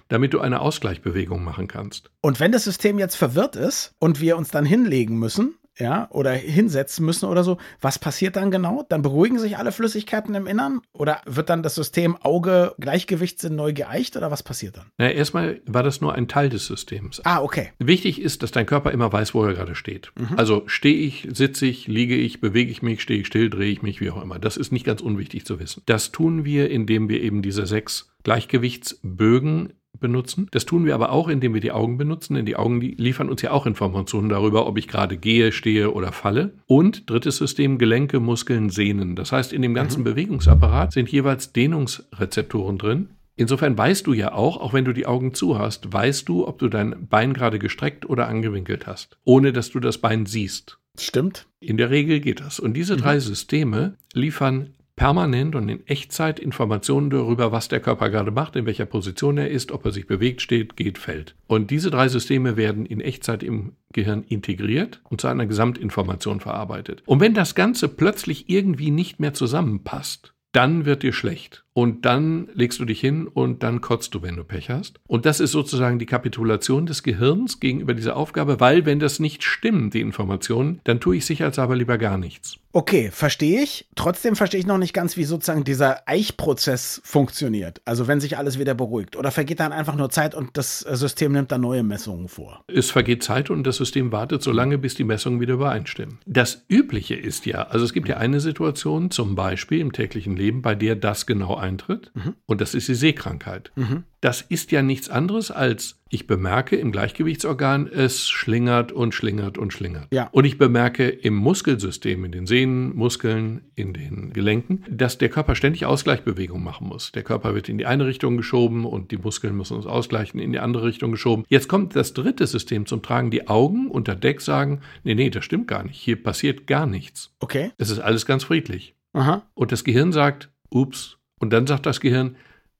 damit 0.08 0.32
du 0.32 0.40
eine 0.40 0.60
Ausgleichbewegung 0.60 1.42
machen 1.42 1.66
kannst. 1.66 2.10
Und 2.20 2.38
wenn 2.38 2.52
das 2.52 2.64
System 2.64 2.98
jetzt 2.98 3.16
verwirrt 3.16 3.56
ist 3.56 3.94
und 3.98 4.20
wir 4.20 4.36
uns 4.36 4.50
dann 4.50 4.64
hinlegen 4.64 5.18
müssen, 5.18 5.54
ja, 5.78 6.08
oder 6.10 6.32
hinsetzen 6.32 7.04
müssen 7.04 7.26
oder 7.26 7.44
so, 7.44 7.58
was 7.80 7.98
passiert 7.98 8.36
dann 8.36 8.50
genau? 8.50 8.84
Dann 8.88 9.02
beruhigen 9.02 9.38
sich 9.38 9.58
alle 9.58 9.72
Flüssigkeiten 9.72 10.34
im 10.34 10.46
Innern? 10.46 10.80
Oder 10.92 11.20
wird 11.26 11.50
dann 11.50 11.62
das 11.62 11.74
System 11.74 12.16
Auge 12.16 12.74
Gleichgewichtssinn 12.78 13.54
neu 13.54 13.72
geeicht 13.72 14.16
oder 14.16 14.30
was 14.30 14.42
passiert 14.42 14.76
dann? 14.76 14.86
Na, 14.98 15.10
erstmal 15.10 15.60
war 15.66 15.82
das 15.82 16.00
nur 16.00 16.14
ein 16.14 16.28
Teil 16.28 16.48
des 16.48 16.66
Systems. 16.66 17.20
Ah, 17.24 17.42
okay. 17.42 17.72
Wichtig 17.78 18.20
ist, 18.20 18.42
dass 18.42 18.50
dein 18.50 18.66
Körper 18.66 18.90
immer 18.90 19.12
weiß, 19.12 19.34
wo 19.34 19.44
er 19.44 19.54
gerade 19.54 19.74
steht. 19.74 20.12
Also 20.36 20.62
stehe 20.66 20.96
ich, 20.96 21.28
sitze 21.32 21.66
ich, 21.66 21.88
liege 21.88 22.16
ich, 22.16 22.40
bewege 22.40 22.70
ich 22.70 22.82
mich, 22.82 23.02
stehe 23.02 23.20
ich 23.20 23.26
still, 23.26 23.50
drehe 23.50 23.70
ich 23.70 23.82
mich, 23.82 24.00
wie 24.00 24.10
auch 24.10 24.22
immer. 24.22 24.38
Das 24.38 24.56
ist 24.56 24.72
nicht 24.72 24.84
ganz 24.84 25.00
unwichtig 25.00 25.44
zu 25.44 25.60
wissen. 25.60 25.82
Das 25.86 26.12
tun 26.12 26.44
wir, 26.44 26.70
indem 26.70 27.08
wir 27.08 27.22
eben 27.22 27.42
diese 27.42 27.66
sechs 27.66 28.10
Gleichgewichtsbögen 28.24 29.72
benutzen. 29.98 30.48
Das 30.50 30.66
tun 30.66 30.84
wir 30.84 30.94
aber 30.94 31.10
auch, 31.10 31.28
indem 31.28 31.54
wir 31.54 31.60
die 31.60 31.72
Augen 31.72 31.98
benutzen, 31.98 32.34
denn 32.34 32.46
die 32.46 32.56
Augen 32.56 32.80
liefern 32.80 33.28
uns 33.28 33.42
ja 33.42 33.50
auch 33.50 33.66
Informationen 33.66 34.28
darüber, 34.28 34.66
ob 34.66 34.78
ich 34.78 34.88
gerade 34.88 35.16
gehe, 35.16 35.52
stehe 35.52 35.92
oder 35.92 36.12
falle. 36.12 36.54
Und 36.66 37.08
drittes 37.10 37.36
System, 37.36 37.78
Gelenke, 37.78 38.20
Muskeln, 38.20 38.70
Sehnen. 38.70 39.16
Das 39.16 39.32
heißt, 39.32 39.52
in 39.52 39.62
dem 39.62 39.74
ganzen 39.74 40.04
Bewegungsapparat 40.04 40.92
sind 40.92 41.10
jeweils 41.10 41.52
Dehnungsrezeptoren 41.52 42.78
drin. 42.78 43.08
Insofern 43.36 43.76
weißt 43.76 44.06
du 44.06 44.14
ja 44.14 44.32
auch, 44.32 44.56
auch 44.56 44.72
wenn 44.72 44.86
du 44.86 44.94
die 44.94 45.06
Augen 45.06 45.34
zu 45.34 45.58
hast, 45.58 45.92
weißt 45.92 46.26
du, 46.28 46.48
ob 46.48 46.58
du 46.58 46.68
dein 46.68 47.06
Bein 47.08 47.34
gerade 47.34 47.58
gestreckt 47.58 48.08
oder 48.08 48.28
angewinkelt 48.28 48.86
hast, 48.86 49.18
ohne 49.24 49.52
dass 49.52 49.70
du 49.70 49.78
das 49.78 49.98
Bein 49.98 50.24
siehst. 50.24 50.78
Stimmt. 50.98 51.46
In 51.60 51.76
der 51.76 51.90
Regel 51.90 52.20
geht 52.20 52.40
das. 52.40 52.58
Und 52.58 52.74
diese 52.74 52.96
drei 52.96 53.20
Systeme 53.20 53.96
liefern 54.14 54.70
permanent 54.96 55.54
und 55.54 55.68
in 55.68 55.86
Echtzeit 55.86 56.40
Informationen 56.40 57.10
darüber, 57.10 57.52
was 57.52 57.68
der 57.68 57.80
Körper 57.80 58.08
gerade 58.08 58.30
macht, 58.30 58.56
in 58.56 58.66
welcher 58.66 58.86
Position 58.86 59.36
er 59.38 59.50
ist, 59.50 59.70
ob 59.70 59.84
er 59.84 59.92
sich 59.92 60.06
bewegt, 60.06 60.40
steht, 60.40 60.76
geht, 60.76 60.98
fällt. 60.98 61.36
Und 61.46 61.70
diese 61.70 61.90
drei 61.90 62.08
Systeme 62.08 62.56
werden 62.56 62.86
in 62.86 63.00
Echtzeit 63.00 63.42
im 63.42 63.74
Gehirn 63.92 64.24
integriert 64.24 65.00
und 65.04 65.20
zu 65.20 65.28
einer 65.28 65.46
Gesamtinformation 65.46 66.40
verarbeitet. 66.40 67.02
Und 67.06 67.20
wenn 67.20 67.34
das 67.34 67.54
Ganze 67.54 67.88
plötzlich 67.88 68.48
irgendwie 68.48 68.90
nicht 68.90 69.20
mehr 69.20 69.34
zusammenpasst, 69.34 70.32
dann 70.52 70.86
wird 70.86 71.02
dir 71.02 71.12
schlecht. 71.12 71.65
Und 71.76 72.06
dann 72.06 72.48
legst 72.54 72.80
du 72.80 72.86
dich 72.86 73.00
hin 73.00 73.26
und 73.26 73.62
dann 73.62 73.82
kotzt 73.82 74.14
du, 74.14 74.22
wenn 74.22 74.34
du 74.36 74.44
Pech 74.44 74.70
hast. 74.70 74.98
Und 75.06 75.26
das 75.26 75.40
ist 75.40 75.52
sozusagen 75.52 75.98
die 75.98 76.06
Kapitulation 76.06 76.86
des 76.86 77.02
Gehirns 77.02 77.60
gegenüber 77.60 77.92
dieser 77.92 78.16
Aufgabe, 78.16 78.60
weil 78.60 78.86
wenn 78.86 78.98
das 78.98 79.20
nicht 79.20 79.44
stimmt, 79.44 79.92
die 79.92 80.00
Informationen, 80.00 80.80
dann 80.84 81.00
tue 81.00 81.16
ich 81.16 81.26
sicherheitshalber 81.26 81.76
lieber 81.76 81.98
gar 81.98 82.16
nichts. 82.16 82.56
Okay, 82.76 83.10
verstehe 83.10 83.62
ich. 83.62 83.86
Trotzdem 83.94 84.36
verstehe 84.36 84.60
ich 84.60 84.66
noch 84.66 84.76
nicht 84.76 84.92
ganz, 84.92 85.16
wie 85.16 85.24
sozusagen 85.24 85.64
dieser 85.64 86.06
Eichprozess 86.06 87.00
funktioniert. 87.04 87.80
Also 87.86 88.06
wenn 88.06 88.20
sich 88.20 88.36
alles 88.36 88.58
wieder 88.58 88.74
beruhigt. 88.74 89.16
Oder 89.16 89.30
vergeht 89.30 89.60
dann 89.60 89.72
einfach 89.72 89.96
nur 89.96 90.10
Zeit 90.10 90.34
und 90.34 90.58
das 90.58 90.80
System 90.80 91.32
nimmt 91.32 91.52
dann 91.52 91.62
neue 91.62 91.82
Messungen 91.82 92.28
vor. 92.28 92.64
Es 92.68 92.90
vergeht 92.90 93.22
Zeit 93.22 93.48
und 93.48 93.64
das 93.64 93.76
System 93.76 94.12
wartet 94.12 94.42
so 94.42 94.52
lange, 94.52 94.76
bis 94.76 94.94
die 94.94 95.04
Messungen 95.04 95.40
wieder 95.40 95.54
übereinstimmen. 95.54 96.18
Das 96.26 96.66
Übliche 96.68 97.14
ist 97.14 97.46
ja, 97.46 97.62
also 97.62 97.82
es 97.82 97.94
gibt 97.94 98.08
ja 98.08 98.18
eine 98.18 98.40
Situation, 98.40 99.10
zum 99.10 99.34
Beispiel 99.36 99.80
im 99.80 99.92
täglichen 99.92 100.36
Leben, 100.36 100.60
bei 100.60 100.74
der 100.74 100.96
das 100.96 101.24
genau 101.24 101.54
eintritt. 101.66 102.12
Und 102.46 102.60
das 102.60 102.74
ist 102.74 102.88
die 102.88 102.94
Sehkrankheit. 102.94 103.72
das 104.20 104.40
ist 104.40 104.72
ja 104.72 104.82
nichts 104.82 105.08
anderes 105.08 105.50
als, 105.50 106.00
ich 106.08 106.26
bemerke 106.26 106.74
im 106.74 106.90
Gleichgewichtsorgan, 106.90 107.86
es 107.86 108.28
schlingert 108.28 108.90
und 108.90 109.14
schlingert 109.14 109.56
und 109.56 109.72
schlingert. 109.72 110.08
Ja. 110.12 110.28
Und 110.32 110.44
ich 110.44 110.58
bemerke 110.58 111.08
im 111.08 111.34
Muskelsystem, 111.34 112.24
in 112.24 112.32
den 112.32 112.46
Sehnen, 112.46 112.96
Muskeln, 112.96 113.66
in 113.74 113.92
den 113.92 114.32
Gelenken, 114.32 114.84
dass 114.90 115.18
der 115.18 115.28
Körper 115.28 115.54
ständig 115.54 115.86
Ausgleichbewegungen 115.86 116.64
machen 116.64 116.88
muss. 116.88 117.12
Der 117.12 117.22
Körper 117.22 117.54
wird 117.54 117.68
in 117.68 117.78
die 117.78 117.86
eine 117.86 118.06
Richtung 118.06 118.36
geschoben 118.36 118.84
und 118.84 119.10
die 119.10 119.18
Muskeln 119.18 119.56
müssen 119.56 119.76
uns 119.76 119.86
ausgleichen, 119.86 120.40
in 120.40 120.52
die 120.52 120.58
andere 120.58 120.86
Richtung 120.86 121.12
geschoben. 121.12 121.44
Jetzt 121.48 121.68
kommt 121.68 121.94
das 121.94 122.14
dritte 122.14 122.46
System 122.46 122.86
zum 122.86 123.02
Tragen. 123.02 123.30
Die 123.30 123.48
Augen 123.48 123.90
unter 123.90 124.16
Deck 124.16 124.40
sagen, 124.40 124.80
nee, 125.04 125.14
nee, 125.14 125.30
das 125.30 125.44
stimmt 125.44 125.68
gar 125.68 125.84
nicht. 125.84 126.00
Hier 126.00 126.20
passiert 126.20 126.66
gar 126.66 126.86
nichts. 126.86 127.32
Okay. 127.38 127.70
Es 127.78 127.90
ist 127.90 128.00
alles 128.00 128.26
ganz 128.26 128.44
friedlich. 128.44 128.94
Aha. 129.12 129.42
Und 129.54 129.72
das 129.72 129.84
Gehirn 129.84 130.12
sagt, 130.12 130.50
ups. 130.70 131.15
Und 131.40 131.52
dann 131.52 131.66
sagt 131.66 131.86
das 131.86 132.00
Gehirn, 132.00 132.36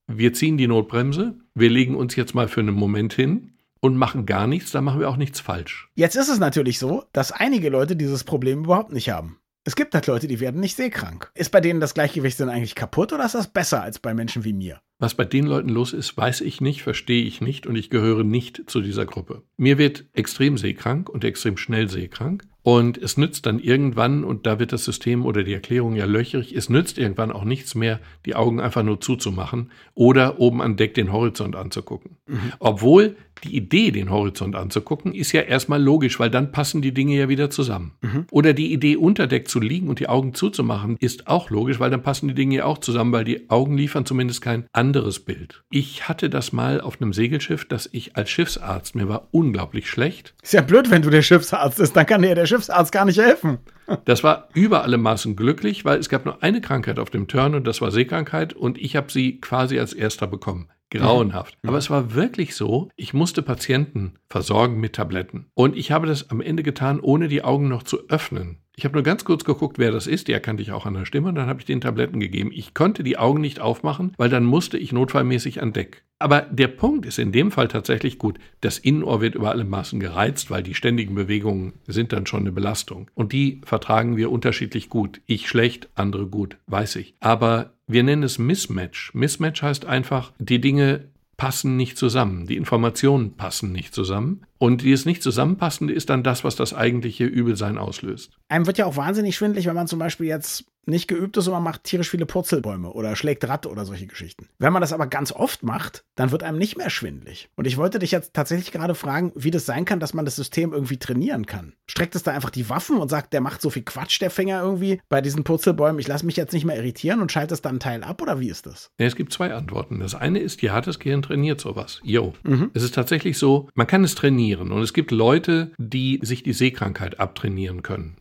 wir 0.07 0.33
ziehen 0.33 0.57
die 0.57 0.69
Notbremse, 0.69 1.35
wir 1.55 1.71
legen 1.71 1.97
uns 1.97 2.17
jetzt 2.17 2.35
mal 2.35 2.49
für 2.49 2.61
einen 2.61 2.75
Moment 2.75 3.13
hin 3.13 3.53
und 3.81 3.97
machen 3.97 4.27
gar 4.27 4.47
nichts, 4.47 4.71
dann 4.71 4.85
machen 4.85 5.01
wir 5.01 5.09
auch 5.09 5.17
nichts 5.17 5.41
falsch. 5.41 5.89
Jetzt 5.95 6.17
ist 6.17 6.29
es 6.29 6.39
natürlich 6.39 6.79
so, 6.79 7.05
dass 7.13 7.33
einige 7.33 7.69
Leute 7.69 7.97
dieses 7.97 8.25
Problem 8.25 8.65
überhaupt 8.65 8.93
nicht 8.93 9.11
haben. 9.11 9.39
Es 9.65 9.75
gibt 9.75 9.95
halt 9.95 10.07
Leute, 10.07 10.29
die 10.29 10.39
werden 10.39 10.61
nicht 10.61 10.77
seekrank. 10.77 11.33
Ist 11.35 11.51
bei 11.51 11.61
denen 11.61 11.81
das 11.81 11.93
Gleichgewicht 11.93 12.39
denn 12.39 12.49
eigentlich 12.49 12.77
kaputt 12.77 13.13
oder 13.13 13.27
ist 13.27 13.35
das 13.35 13.49
besser 13.49 13.83
als 13.83 13.99
bei 13.99 14.15
Menschen 14.15 14.45
wie 14.45 14.53
mir? 14.53 14.81
Was 15.01 15.15
bei 15.15 15.25
den 15.25 15.45
Leuten 15.45 15.71
los 15.71 15.93
ist, 15.93 16.17
weiß 16.17 16.41
ich 16.43 16.61
nicht, 16.61 16.83
verstehe 16.85 17.25
ich 17.25 17.41
nicht 17.41 17.67
und 17.67 17.75
ich 17.75 17.91
gehöre 17.91 18.23
nicht 18.23 18.63
zu 18.69 18.81
dieser 18.81 19.07
Gruppe. 19.07 19.43
Mir 19.57 19.77
wird 19.77 20.05
extrem 20.13 20.57
seekrank 20.57 21.09
und 21.09 21.25
extrem 21.25 21.57
schnell 21.57 21.91
seekrank. 21.91 22.45
Und 22.67 22.99
es 22.99 23.17
nützt 23.17 23.47
dann 23.47 23.61
irgendwann, 23.61 24.25
und 24.25 24.45
da 24.45 24.59
wird 24.59 24.73
das 24.73 24.85
System 24.85 25.25
oder 25.25 25.45
die 25.45 25.55
Erklärung 25.55 25.95
ja 25.95 26.05
löcherig, 26.05 26.53
es 26.53 26.69
nützt 26.69 26.99
irgendwann 26.99 27.31
auch 27.31 27.45
nichts 27.45 27.77
mehr, 27.77 28.01
die 28.25 28.35
Augen 28.35 28.59
einfach 28.59 28.83
nur 28.83 29.01
zuzumachen 29.01 29.71
oder 29.95 30.41
oben 30.41 30.61
an 30.61 30.75
Deck 30.77 30.95
den 30.95 31.13
Horizont 31.13 31.55
anzugucken. 31.55 32.17
Mhm. 32.27 32.53
Obwohl 32.59 33.15
die 33.45 33.57
Idee, 33.57 33.91
den 33.91 34.11
Horizont 34.11 34.57
anzugucken, 34.57 35.15
ist 35.15 35.33
ja 35.33 35.43
erstmal 35.43 35.83
logisch, 35.83 36.19
weil 36.19 36.31
dann 36.31 36.53
passen 36.53 36.83
die 36.83 36.93
Dinge 36.93 37.17
ja 37.17 37.29
wieder 37.29 37.51
zusammen. 37.51 37.93
Mhm. 38.01 38.27
Oder 38.31 38.53
die 38.53 38.73
Idee, 38.73 38.97
unter 38.97 39.27
Deck 39.27 39.49
zu 39.49 39.61
liegen 39.61 39.89
und 39.89 40.01
die 40.01 40.09
Augen 40.09 40.35
zuzumachen, 40.35 40.97
ist 41.01 41.27
auch 41.27 41.51
logisch, 41.51 41.81
weil 41.81 41.91
dann 41.91 42.03
passen 42.03 42.29
die 42.29 42.35
Dinge 42.35 42.57
ja 42.57 42.65
auch 42.65 42.79
zusammen, 42.79 43.13
weil 43.13 43.25
die 43.25 43.51
Augen 43.51 43.77
liefern 43.77 44.07
zumindest 44.07 44.41
kein 44.41 44.67
anderes 44.73 45.21
Bild. 45.21 45.63
Ich 45.71 46.09
hatte 46.09 46.31
das 46.31 46.53
mal 46.53 46.81
auf 46.81 47.01
einem 47.01 47.13
Segelschiff, 47.13 47.65
dass 47.65 47.89
ich 47.93 48.17
als 48.17 48.31
Schiffsarzt, 48.31 48.95
mir 48.95 49.09
war 49.09 49.29
unglaublich 49.31 49.89
schlecht, 49.89 50.35
Ist 50.43 50.53
ja 50.53 50.63
blöd, 50.63 50.91
wenn 50.91 51.03
du 51.03 51.11
der 51.11 51.23
Schiffsarzt 51.23 51.79
bist, 51.79 51.97
dann 51.97 52.07
kann 52.07 52.23
dir 52.23 52.35
der 52.35 52.47
Schiffsarzt 52.47 52.93
gar 52.93 53.05
nicht 53.05 53.19
helfen. 53.19 53.59
Das 54.05 54.25
war 54.25 54.49
über 54.53 54.83
alle 54.83 54.99
Maßen 54.99 55.37
glücklich, 55.37 55.85
weil 55.85 56.01
es 56.01 56.09
gab 56.09 56.25
nur 56.25 56.43
eine 56.43 56.61
Krankheit 56.61 56.99
auf 56.99 57.09
dem 57.09 57.29
Turn 57.29 57.55
und 57.55 57.69
das 57.69 57.81
war 57.81 57.93
Seekrankheit 57.93 58.53
und 58.53 58.79
ich 58.79 58.97
habe 58.97 59.13
sie 59.13 59.41
quasi 59.41 59.79
als 59.79 59.93
erster 59.93 60.27
bekommen. 60.27 60.69
Grauenhaft. 60.91 61.59
Aber 61.67 61.79
es 61.79 61.91
war 61.91 62.15
wirklich 62.15 62.55
so, 62.55 62.91
ich 62.97 63.13
musste 63.13 63.43
Patienten 63.43 64.15
versorgen 64.29 64.79
mit 64.79 64.95
Tabletten. 64.95 65.47
Und 65.55 65.77
ich 65.77 65.91
habe 65.91 66.07
das 66.07 66.31
am 66.31 66.41
Ende 66.41 66.63
getan, 66.63 67.01
ohne 67.01 67.29
die 67.29 67.43
Augen 67.43 67.69
noch 67.69 67.83
zu 67.83 68.09
öffnen. 68.09 68.59
Ich 68.79 68.85
habe 68.85 68.93
nur 68.93 69.03
ganz 69.03 69.25
kurz 69.25 69.45
geguckt, 69.45 69.79
wer 69.79 69.91
das 69.91 70.07
ist. 70.07 70.29
Die 70.29 70.33
erkannte 70.33 70.63
ich 70.63 70.71
auch 70.71 70.85
an 70.85 70.93
der 70.93 71.07
Stimme 71.07 71.31
und 71.31 71.35
dann 71.35 71.49
habe 71.49 71.61
ich 71.61 71.65
den 71.65 71.81
Tabletten 71.81 72.21
gegeben. 72.21 72.51
Ich 72.53 72.75
konnte 72.75 73.03
die 73.03 73.17
Augen 73.17 73.41
nicht 73.41 73.59
aufmachen, 73.59 74.13
weil 74.19 74.29
dann 74.29 74.45
musste 74.45 74.77
ich 74.77 74.93
notfallmäßig 74.93 75.63
an 75.63 75.73
Deck. 75.73 76.05
Aber 76.19 76.43
der 76.43 76.69
Punkt 76.69 77.07
ist 77.07 77.19
in 77.19 77.33
dem 77.33 77.51
Fall 77.51 77.69
tatsächlich 77.69 78.19
gut. 78.19 78.39
Das 78.61 78.77
Innenohr 78.77 79.23
wird 79.23 79.35
über 79.35 79.51
alle 79.51 79.65
Maßen 79.65 79.99
gereizt, 79.99 80.51
weil 80.51 80.63
die 80.63 80.75
ständigen 80.75 81.15
Bewegungen 81.15 81.73
sind 81.87 82.13
dann 82.13 82.27
schon 82.27 82.41
eine 82.41 82.53
Belastung. 82.53 83.11
Und 83.15 83.33
die 83.33 83.63
vertragen 83.65 84.19
wir 84.19 84.31
unterschiedlich 84.31 84.91
gut. 84.91 85.23
Ich 85.25 85.49
schlecht, 85.49 85.89
andere 85.95 86.27
gut, 86.27 86.59
weiß 86.67 86.97
ich. 86.97 87.15
Aber 87.21 87.73
wir 87.87 88.03
nennen 88.03 88.25
es 88.25 88.39
Mismatch. 88.39 89.15
Mismatch 89.15 89.63
heißt 89.63 89.87
einfach, 89.87 90.33
die 90.39 90.61
Dinge 90.61 91.07
passen 91.37 91.77
nicht 91.77 91.99
zusammen. 91.99 92.47
Die 92.47 92.57
Informationen 92.57 93.37
passen 93.37 93.73
nicht 93.73 93.95
zusammen. 93.95 94.47
Und 94.59 94.83
dieses 94.83 95.05
nicht 95.05 95.23
zusammenpassende 95.23 95.93
ist 95.93 96.09
dann 96.09 96.23
das, 96.23 96.45
was 96.45 96.57
das 96.57 96.73
eigentliche 96.73 97.25
Übelsein 97.25 97.79
auslöst. 97.79 98.39
Einem 98.49 98.67
wird 98.67 98.79
ja 98.79 98.87
auch 98.87 98.97
wahnsinnig 98.97 99.37
schwindlig, 99.37 99.67
wenn 99.67 99.75
man 99.75 99.87
zum 99.87 99.99
Beispiel 99.99 100.27
jetzt 100.27 100.65
nicht 100.87 101.09
geübt 101.09 101.37
ist 101.37 101.47
und 101.47 101.53
man 101.53 101.63
macht 101.63 101.85
tierisch 101.85 102.11
viele 102.11 102.27
Purzelbäume 102.27 102.91
oder 102.93 103.17
schlägt 103.17 103.47
Rad 103.49 103.67
oder 103.67 103.85
solche 103.85 104.07
Geschichten. 104.07 104.49
Wenn 104.59 104.73
man 104.73 104.81
das 104.81 104.93
aber 104.93 105.07
ganz 105.07 105.33
oft 105.33 105.63
macht, 105.63 106.05
dann 106.15 106.31
wird 106.31 106.43
einem 106.43 106.59
nicht 106.59 106.77
mehr 106.77 106.91
schwindlig. 106.91 107.49
Und 107.57 107.67
ich 107.67 107.77
wollte 107.77 107.99
dich 107.99 108.11
jetzt 108.11 108.35
tatsächlich 108.35 108.73
gerade 108.73 108.95
fragen, 108.95 109.33
wie 109.35 109.51
das 109.51 109.67
sein 109.67 109.85
kann, 109.85 110.01
dass 110.01 110.15
man 110.15 110.25
das 110.25 110.37
System 110.37 110.73
irgendwie 110.73 110.99
trainieren 110.99 111.47
kann. 111.47 111.75
Streckt 111.89 112.15
es 112.15 112.23
da 112.23 112.33
einfach 112.33 112.51
die 112.51 112.69
Waffen 112.69 112.99
und 112.99 113.09
sagt, 113.09 113.33
der 113.33 113.41
macht 113.41 113.61
so 113.61 113.71
viel 113.71 113.83
Quatsch, 113.83 114.21
der 114.21 114.31
Finger 114.31 114.63
irgendwie 114.63 115.01
bei 115.09 115.21
diesen 115.21 115.45
Purzelbäumen, 115.45 115.99
ich 115.99 116.09
lasse 116.09 116.27
mich 116.27 116.37
jetzt 116.37 116.53
nicht 116.53 116.65
mehr 116.65 116.77
irritieren 116.77 117.21
und 117.21 117.33
schalte 117.33 117.55
es 117.55 117.63
dann 117.63 117.73
einen 117.73 117.81
Teil 117.81 118.05
ab 118.05 118.23
oder 118.23 118.41
wie 118.41 118.49
ist 118.49 118.67
das? 118.67 118.91
Ja, 118.99 119.07
es 119.07 119.17
gibt 119.17 119.33
zwei 119.33 119.53
Antworten. 119.53 120.01
Das 120.01 120.15
eine 120.15 120.39
ist, 120.39 120.63
ja, 120.63 120.81
das 120.81 120.99
Gehirn 120.99 121.23
trainiert 121.23 121.61
sowas. 121.61 122.01
Jo. 122.05 122.35
Es 122.75 122.83
ist 122.83 122.95
tatsächlich 122.95 123.39
so, 123.39 123.69
man 123.75 123.87
kann 123.87 124.05
es 124.05 124.15
trainieren 124.15 124.73
und 124.73 124.83
es 124.83 124.93
gibt 124.93 125.11
Leute, 125.11 125.73
die 125.79 126.21
sich 126.23 126.43
die 126.43 126.53
Seekrankheit 126.53 127.21
abtrainieren 127.21 127.83
können. 127.83 128.17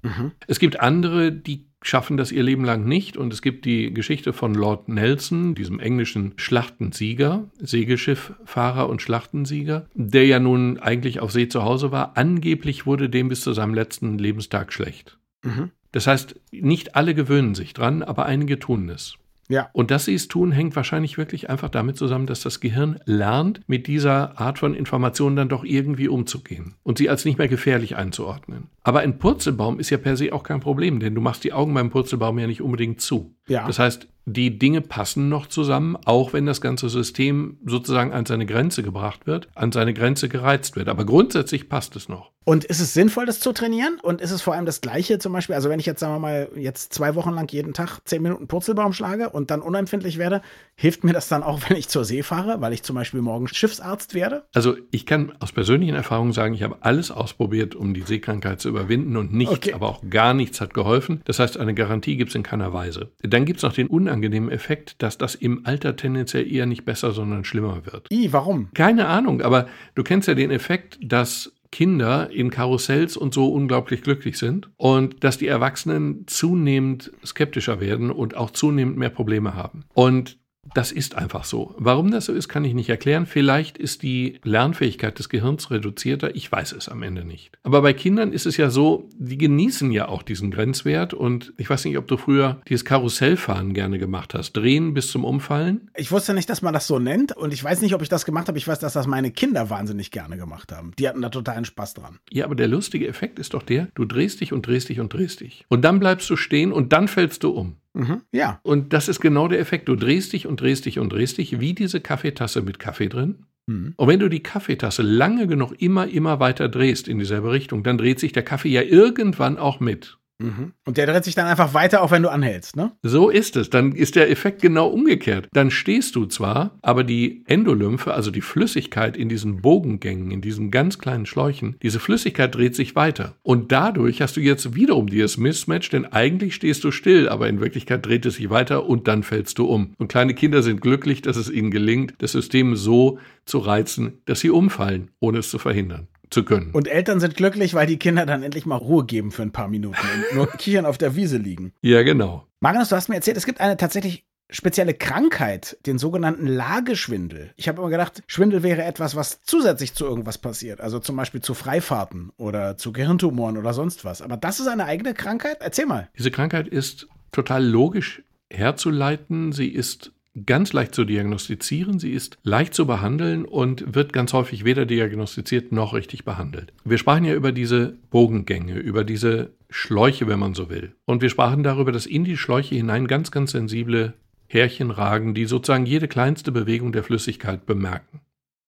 Es 0.48 0.60
gibt 0.60 0.80
andere, 0.80 1.32
die 1.32 1.68
schaffen 1.88 2.18
das 2.18 2.32
ihr 2.32 2.44
Leben 2.44 2.66
lang 2.66 2.86
nicht. 2.86 3.18
Und 3.18 3.32
es 3.32 3.42
gibt 3.42 3.66
die 3.66 3.94
Geschichte 3.94 4.34
von 4.34 4.54
Lord 4.54 4.90
Nelson, 4.90 5.56
diesem 5.56 5.80
englischen 5.80 6.34
Schlachtensieger, 6.38 7.50
Segelschifffahrer 7.60 8.90
und 8.90 9.02
Schlachtensieger, 9.02 9.88
der 9.94 10.26
ja 10.26 10.40
nun 10.40 10.80
eigentlich 10.80 11.20
auf 11.20 11.32
See 11.32 11.48
zu 11.48 11.64
Hause 11.64 11.92
war. 11.92 12.18
Angeblich 12.18 12.86
wurde 12.86 13.10
dem 13.10 13.30
bis 13.30 13.42
zu 13.42 13.54
seinem 13.54 13.74
letzten 13.74 14.18
Lebenstag 14.18 14.74
schlecht. 14.74 15.18
Mhm. 15.44 15.72
Das 15.92 16.08
heißt, 16.08 16.40
nicht 16.52 16.96
alle 16.96 17.16
gewöhnen 17.16 17.56
sich 17.56 17.74
dran, 17.74 18.04
aber 18.04 18.26
einige 18.26 18.60
tun 18.60 18.90
es. 18.90 19.18
Ja. 19.48 19.70
Und 19.74 19.92
dass 19.92 20.06
sie 20.06 20.16
es 20.16 20.28
tun, 20.28 20.52
hängt 20.52 20.76
wahrscheinlich 20.76 21.18
wirklich 21.18 21.50
einfach 21.50 21.70
damit 21.70 21.98
zusammen, 21.98 22.26
dass 22.26 22.42
das 22.42 22.60
Gehirn 22.60 23.00
lernt, 23.06 23.62
mit 23.68 23.88
dieser 23.88 24.40
Art 24.40 24.60
von 24.60 24.74
Informationen 24.74 25.36
dann 25.36 25.50
doch 25.50 25.64
irgendwie 25.64 26.08
umzugehen 26.08 26.76
und 26.84 26.98
sie 26.98 27.10
als 27.10 27.26
nicht 27.26 27.38
mehr 27.38 27.48
gefährlich 27.48 27.96
einzuordnen. 27.96 28.70
Aber 28.84 29.00
ein 29.00 29.20
Purzelbaum 29.20 29.80
ist 29.80 29.90
ja 29.90 29.98
per 29.98 30.18
se 30.18 30.34
auch 30.34 30.44
kein 30.44 30.60
Problem, 30.60 31.00
denn 31.00 31.16
du 31.16 31.22
machst 31.22 31.44
die 31.44 31.54
Augen 31.54 31.74
beim 31.74 31.90
Purzelbaum 31.90 32.40
ja 32.40 32.48
nicht 32.48 32.62
unbedingt 32.62 33.02
zu. 33.02 33.36
Ja. 33.48 33.66
Das 33.68 33.80
heißt, 33.80 34.08
die 34.28 34.58
Dinge 34.58 34.82
passen 34.82 35.30
noch 35.30 35.46
zusammen, 35.46 35.96
auch 36.06 36.34
wenn 36.34 36.48
das 36.48 36.60
ganze 36.60 36.90
System 36.90 37.60
sozusagen 37.64 38.12
an 38.12 38.26
seine 38.26 38.48
Grenze 38.48 38.82
gebracht 38.82 39.28
wird, 39.28 39.50
an 39.54 39.72
seine 39.72 39.94
Grenze 39.94 40.30
gereizt 40.30 40.76
wird. 40.76 40.88
Aber 40.90 41.06
grundsätzlich 41.06 41.70
passt 41.70 41.96
es 41.96 42.10
noch. 42.10 42.32
Und 42.44 42.64
ist 42.64 42.80
es 42.80 42.94
sinnvoll, 42.94 43.26
das 43.26 43.40
zu 43.40 43.54
trainieren? 43.54 43.98
Und 44.02 44.22
ist 44.22 44.30
es 44.32 44.42
vor 44.42 44.54
allem 44.54 44.66
das 44.68 44.82
Gleiche 44.82 45.18
zum 45.20 45.34
Beispiel? 45.34 45.56
Also 45.56 45.70
wenn 45.70 45.80
ich 45.80 45.86
jetzt, 45.88 46.00
sagen 46.00 46.14
wir 46.16 46.20
mal, 46.20 46.50
jetzt 46.56 46.94
zwei 46.94 47.16
Wochen 47.16 47.32
lang 47.32 47.52
jeden 47.52 47.74
Tag 47.74 48.00
zehn 48.06 48.22
Minuten 48.22 48.48
Purzelbaum 48.48 48.94
schlage 48.94 49.30
und 49.30 49.50
dann 49.52 49.62
unempfindlich 49.62 50.18
werde, 50.20 50.42
hilft 50.76 51.04
mir 51.04 51.14
das 51.14 51.28
dann 51.28 51.42
auch, 51.44 51.60
wenn 51.70 51.78
ich 51.78 51.88
zur 51.88 52.04
See 52.06 52.24
fahre, 52.24 52.62
weil 52.62 52.74
ich 52.74 52.82
zum 52.84 52.96
Beispiel 52.96 53.22
morgen 53.22 53.48
Schiffsarzt 53.48 54.14
werde? 54.16 54.44
Also 54.56 54.76
ich 54.92 55.06
kann 55.06 55.34
aus 55.40 55.52
persönlichen 55.52 55.96
Erfahrungen 55.96 56.34
sagen, 56.34 56.54
ich 56.56 56.64
habe 56.64 56.78
alles 56.82 57.10
ausprobiert, 57.12 57.76
um 57.76 57.94
die 57.94 58.02
Seekrankheit 58.02 58.60
zu 58.60 58.70
überwinden 58.70 59.18
und 59.18 59.34
nichts, 59.34 59.54
Okay. 59.56 59.74
aber 59.74 59.88
auch 59.88 60.02
gar 60.10 60.34
nichts 60.34 60.62
hat 60.62 60.74
geholfen. 60.74 61.22
Das 61.26 61.38
heißt, 61.40 61.58
eine 61.58 61.74
Garantie 61.76 62.16
gibt 62.18 62.30
es 62.30 62.36
in 62.36 62.44
keiner 62.44 62.74
Weise. 62.74 63.12
Dann 63.36 63.44
gibt 63.44 63.58
es 63.58 63.64
noch 63.64 63.74
den 63.74 63.88
unangenehmen 63.88 64.50
Effekt, 64.50 65.04
dass 65.04 65.18
das 65.18 65.36
im 65.36 65.66
Alter 65.66 65.98
tendenziell 65.98 66.50
eher 66.50 66.66
nicht 66.66 66.86
besser, 66.86 67.12
sondern 67.12 67.44
schlimmer 67.44 67.86
wird. 67.86 68.08
I, 68.10 68.32
warum? 68.32 68.70
Keine 68.74 69.08
Ahnung, 69.08 69.42
aber 69.42 69.68
du 69.94 70.04
kennst 70.04 70.30
ja 70.30 70.36
den 70.36 70.52
Effekt, 70.52 70.98
dass 71.02 71.52
Kinder 71.70 72.32
in 72.32 72.50
Karussells 72.50 73.18
und 73.18 73.34
so 73.34 73.50
unglaublich 73.52 74.04
glücklich 74.04 74.38
sind 74.38 74.70
und 74.78 75.22
dass 75.26 75.38
die 75.38 75.48
Erwachsenen 75.48 76.26
zunehmend 76.28 77.12
skeptischer 77.26 77.82
werden 77.82 78.10
und 78.10 78.38
auch 78.38 78.52
zunehmend 78.52 78.96
mehr 78.96 79.10
Probleme 79.10 79.54
haben. 79.54 79.84
Und 79.94 80.38
das 80.74 80.92
ist 80.92 81.16
einfach 81.16 81.44
so. 81.44 81.76
Warum 81.78 82.12
das 82.12 82.26
so 82.26 82.34
ist, 82.34 82.50
kann 82.50 82.66
ich 82.66 82.74
nicht 82.74 82.90
erklären. 82.90 83.26
Vielleicht 83.26 83.78
ist 83.78 84.04
die 84.04 84.40
Lernfähigkeit 84.44 85.18
des 85.20 85.30
Gehirns 85.30 85.72
reduzierter. 85.72 86.36
Ich 86.36 86.52
weiß 86.52 86.74
es 86.74 86.90
am 86.90 87.04
Ende 87.04 87.24
nicht. 87.24 87.52
Aber 87.64 87.82
bei 87.82 87.94
Kindern 87.94 88.32
ist 88.32 88.46
es 88.46 88.58
ja 88.58 88.70
so, 88.70 89.08
die 89.18 89.38
genießen 89.38 89.92
ja 89.92 90.08
auch 90.08 90.24
diesen 90.24 90.52
Grenzwert. 90.52 91.14
Und 91.14 91.54
ich 91.58 91.70
weiß 91.70 91.86
nicht, 91.86 91.98
ob 91.98 92.08
du 92.08 92.18
früher 92.18 92.62
dieses 92.68 92.86
Karussellfahren 92.86 93.74
gerne 93.74 94.00
gemacht 94.00 94.34
hast. 94.34 94.54
Drehen 94.54 94.94
bis 94.94 95.12
zum 95.12 95.24
Umfallen. 95.24 95.90
Ich 95.96 96.12
wusste 96.12 96.34
nicht, 96.34 96.50
dass 96.50 96.62
man 96.62 96.74
das 96.74 96.88
so 96.88 97.00
nennt 97.00 97.32
und 97.36 97.54
ich 97.54 97.64
weiß 97.64 97.82
nicht, 97.82 97.94
ob 97.94 98.02
ich 98.02 98.10
das 98.10 98.26
gemacht 98.26 98.48
habe. 98.48 98.58
Ich 98.58 98.68
weiß, 98.68 98.80
dass 98.80 98.94
das 98.94 99.08
meine 99.08 99.32
Kinder 99.32 99.70
wahnsinnig 99.70 100.12
gerne 100.12 100.38
gemacht 100.38 100.72
haben. 100.72 100.92
Die 100.98 101.08
hatten 101.08 101.22
da 101.22 101.30
totalen 101.30 101.66
Spaß 101.66 101.94
dran. 101.94 102.20
Ja, 102.32 102.46
aber 102.46 102.56
der 102.56 102.68
lustige 102.68 103.08
Effekt 103.08 103.40
ist 103.40 103.54
doch 103.54 103.64
der, 103.64 103.88
du 103.96 104.06
drehst 104.06 104.42
dich 104.42 104.54
und 104.54 104.66
drehst 104.66 104.90
dich 104.90 105.00
und 105.00 105.14
drehst 105.14 105.42
dich. 105.42 105.66
Und 105.70 105.84
dann 105.84 106.00
bleibst 106.00 106.30
du 106.30 106.36
stehen 106.36 106.72
und 106.72 106.92
dann 106.94 107.08
fällst 107.08 107.44
du 107.44 107.52
um. 107.52 107.78
Mhm. 107.96 108.22
Ja. 108.32 108.60
Und 108.64 108.94
das 108.94 109.08
ist 109.08 109.22
genau 109.22 109.48
der 109.48 109.60
Effekt. 109.60 109.88
Du 109.88 109.96
drehst 109.96 110.34
dich 110.34 110.48
und 110.48 110.62
drehst 110.62 110.86
dich 110.86 111.00
und 111.00 111.12
drehst 111.12 111.38
dich, 111.38 111.60
wie 111.60 111.74
diese 111.74 112.02
Kaffeetasse 112.02 112.62
mit 112.62 112.78
Kaffee 112.78 113.08
drin. 113.08 113.46
Mhm. 113.68 113.94
Und 113.96 114.08
wenn 114.08 114.20
du 114.20 114.30
die 114.30 114.44
Kaffeetasse 114.44 115.02
lange 115.02 115.48
genug 115.48 115.74
immer, 115.82 116.08
immer 116.08 116.40
weiter 116.40 116.70
drehst 116.70 117.08
in 117.08 117.18
dieselbe 117.18 117.52
Richtung, 117.52 117.84
dann 117.84 117.98
dreht 117.98 118.20
sich 118.20 118.34
der 118.34 118.44
Kaffee 118.44 118.70
ja 118.70 118.82
irgendwann 118.82 119.58
auch 119.58 119.80
mit. 119.80 120.18
Mhm. 120.40 120.74
Und 120.86 120.98
der 120.98 121.06
dreht 121.06 121.24
sich 121.24 121.36
dann 121.36 121.48
einfach 121.48 121.74
weiter, 121.74 122.02
auch 122.02 122.12
wenn 122.12 122.22
du 122.22 122.30
anhältst, 122.30 122.76
ne? 122.76 122.92
So 123.02 123.30
ist 123.30 123.56
es. 123.56 123.70
Dann 123.70 123.94
ist 123.94 124.16
der 124.16 124.30
Effekt 124.30 124.62
genau 124.62 124.88
umgekehrt. 124.88 125.48
Dann 125.54 125.72
stehst 125.72 126.16
du 126.16 126.26
zwar, 126.26 126.78
aber 126.82 127.04
die 127.04 127.44
Endolymphe, 127.46 128.14
also 128.14 128.32
die 128.32 128.42
Flüssigkeit 128.42 129.16
in 129.16 129.30
diesen 129.30 129.62
Bogengängen, 129.62 130.32
in 130.32 130.42
diesen 130.42 130.72
ganz 130.72 131.00
kleinen 131.00 131.26
Schläuchen, 131.26 131.78
diese 131.82 132.00
Flüssigkeit 132.00 132.54
dreht 132.54 132.76
sich 132.76 132.96
weiter. 132.96 133.36
Und 133.44 133.72
dadurch 133.72 134.22
hast 134.22 134.36
du 134.36 134.42
jetzt 134.42 134.76
wiederum 134.76 135.08
dieses 135.08 135.38
Mismatch, 135.38 135.90
denn 135.90 136.06
eigentlich 136.06 136.56
stehst 136.56 136.84
du 136.84 136.92
still, 136.92 137.30
aber 137.30 137.48
in 137.48 137.62
Wirklichkeit 137.62 138.06
dreht 138.06 138.26
es 138.26 138.36
sich 138.36 138.50
weiter 138.50 138.86
und 138.86 139.08
dann 139.08 139.24
fällst 139.24 139.58
du 139.58 139.66
um. 139.66 139.94
Und 139.98 140.10
kleine 140.10 140.34
Kinder 140.34 140.64
sind 140.64 140.82
glücklich, 140.82 141.22
dass 141.22 141.38
es 141.38 141.50
ihnen 141.50 141.72
gelingt, 141.72 142.16
das 142.18 142.34
System 142.34 142.76
so 142.76 143.20
zu 143.46 143.60
reizen, 143.60 144.20
dass 144.26 144.42
sie 144.42 144.50
umfallen, 144.50 145.12
ohne 145.20 145.40
es 145.40 145.50
zu 145.50 145.60
verhindern 145.60 146.08
zu 146.30 146.44
können. 146.44 146.72
Und 146.72 146.88
Eltern 146.88 147.20
sind 147.20 147.36
glücklich, 147.36 147.74
weil 147.74 147.88
die 147.88 147.98
Kinder 147.98 148.26
dann 148.26 148.44
endlich 148.44 148.66
mal 148.66 148.76
Ruhe 148.76 149.06
geben 149.06 149.32
für 149.32 149.42
ein 149.42 149.52
paar 149.52 149.68
Minuten 149.68 149.98
und 149.98 150.36
nur 150.36 150.48
kichern 150.58 150.86
auf 150.86 150.98
der 150.98 151.16
Wiese 151.16 151.38
liegen. 151.38 151.74
Ja, 151.82 152.04
genau. 152.04 152.46
Magnus, 152.60 152.90
du 152.90 152.96
hast 152.96 153.10
mir 153.10 153.16
erzählt, 153.16 153.38
es 153.38 153.46
gibt 153.46 153.62
eine 153.62 153.78
tatsächlich 153.78 154.26
spezielle 154.50 154.94
Krankheit, 154.94 155.78
den 155.86 155.98
sogenannten 155.98 156.48
Lageschwindel. 156.48 157.52
Ich 157.56 157.68
habe 157.68 157.82
immer 157.82 157.90
gedacht, 157.90 158.24
Schwindel 158.28 158.64
wäre 158.64 158.84
etwas, 158.84 159.16
was 159.16 159.42
zusätzlich 159.42 159.94
zu 159.94 160.06
irgendwas 160.06 160.38
passiert. 160.38 160.82
Also 160.82 161.00
zum 161.00 161.16
Beispiel 161.16 161.42
zu 161.42 161.54
Freifahrten 161.54 162.32
oder 162.38 162.78
zu 162.78 162.94
Gehirntumoren 162.94 163.58
oder 163.58 163.74
sonst 163.74 164.06
was. 164.06 164.22
Aber 164.22 164.38
das 164.38 164.60
ist 164.60 164.68
eine 164.68 164.86
eigene 164.86 165.14
Krankheit? 165.14 165.58
Erzähl 165.62 165.86
mal. 165.86 166.10
Diese 166.18 166.32
Krankheit 166.32 166.68
ist 166.68 167.08
total 167.32 167.66
logisch 167.66 168.24
herzuleiten. 168.50 169.52
Sie 169.52 169.70
ist 169.70 170.12
ganz 170.46 170.74
leicht 170.74 170.94
zu 170.94 171.06
diagnostizieren, 171.06 172.00
sie 172.00 172.12
ist 172.12 172.38
leicht 172.44 172.74
zu 172.74 172.86
behandeln 172.86 173.46
und 173.46 173.96
wird 173.96 174.14
ganz 174.14 174.34
häufig 174.34 174.66
weder 174.66 174.86
diagnostiziert 174.86 175.72
noch 175.72 175.94
richtig 175.94 176.26
behandelt. 176.26 176.74
Wir 176.84 176.98
sprachen 176.98 177.26
ja 177.26 177.34
über 177.34 177.52
diese 177.52 177.98
Bogengänge, 178.10 178.78
über 178.78 179.04
diese 179.04 179.54
Schläuche, 179.70 180.28
wenn 180.28 180.40
man 180.40 180.54
so 180.54 180.70
will. 180.70 180.96
Und 181.06 181.22
wir 181.22 181.30
sprachen 181.30 181.64
darüber, 181.64 181.92
dass 181.92 182.06
in 182.06 182.24
die 182.24 182.38
Schläuche 182.38 182.76
hinein 182.76 183.08
ganz, 183.08 183.32
ganz 183.32 183.52
sensible 183.52 184.14
Härchen 184.48 184.92
ragen, 184.92 185.34
die 185.34 185.46
sozusagen 185.46 185.86
jede 185.86 186.08
kleinste 186.08 186.52
Bewegung 186.52 186.92
der 186.92 187.04
Flüssigkeit 187.04 187.66
bemerken. 187.66 188.22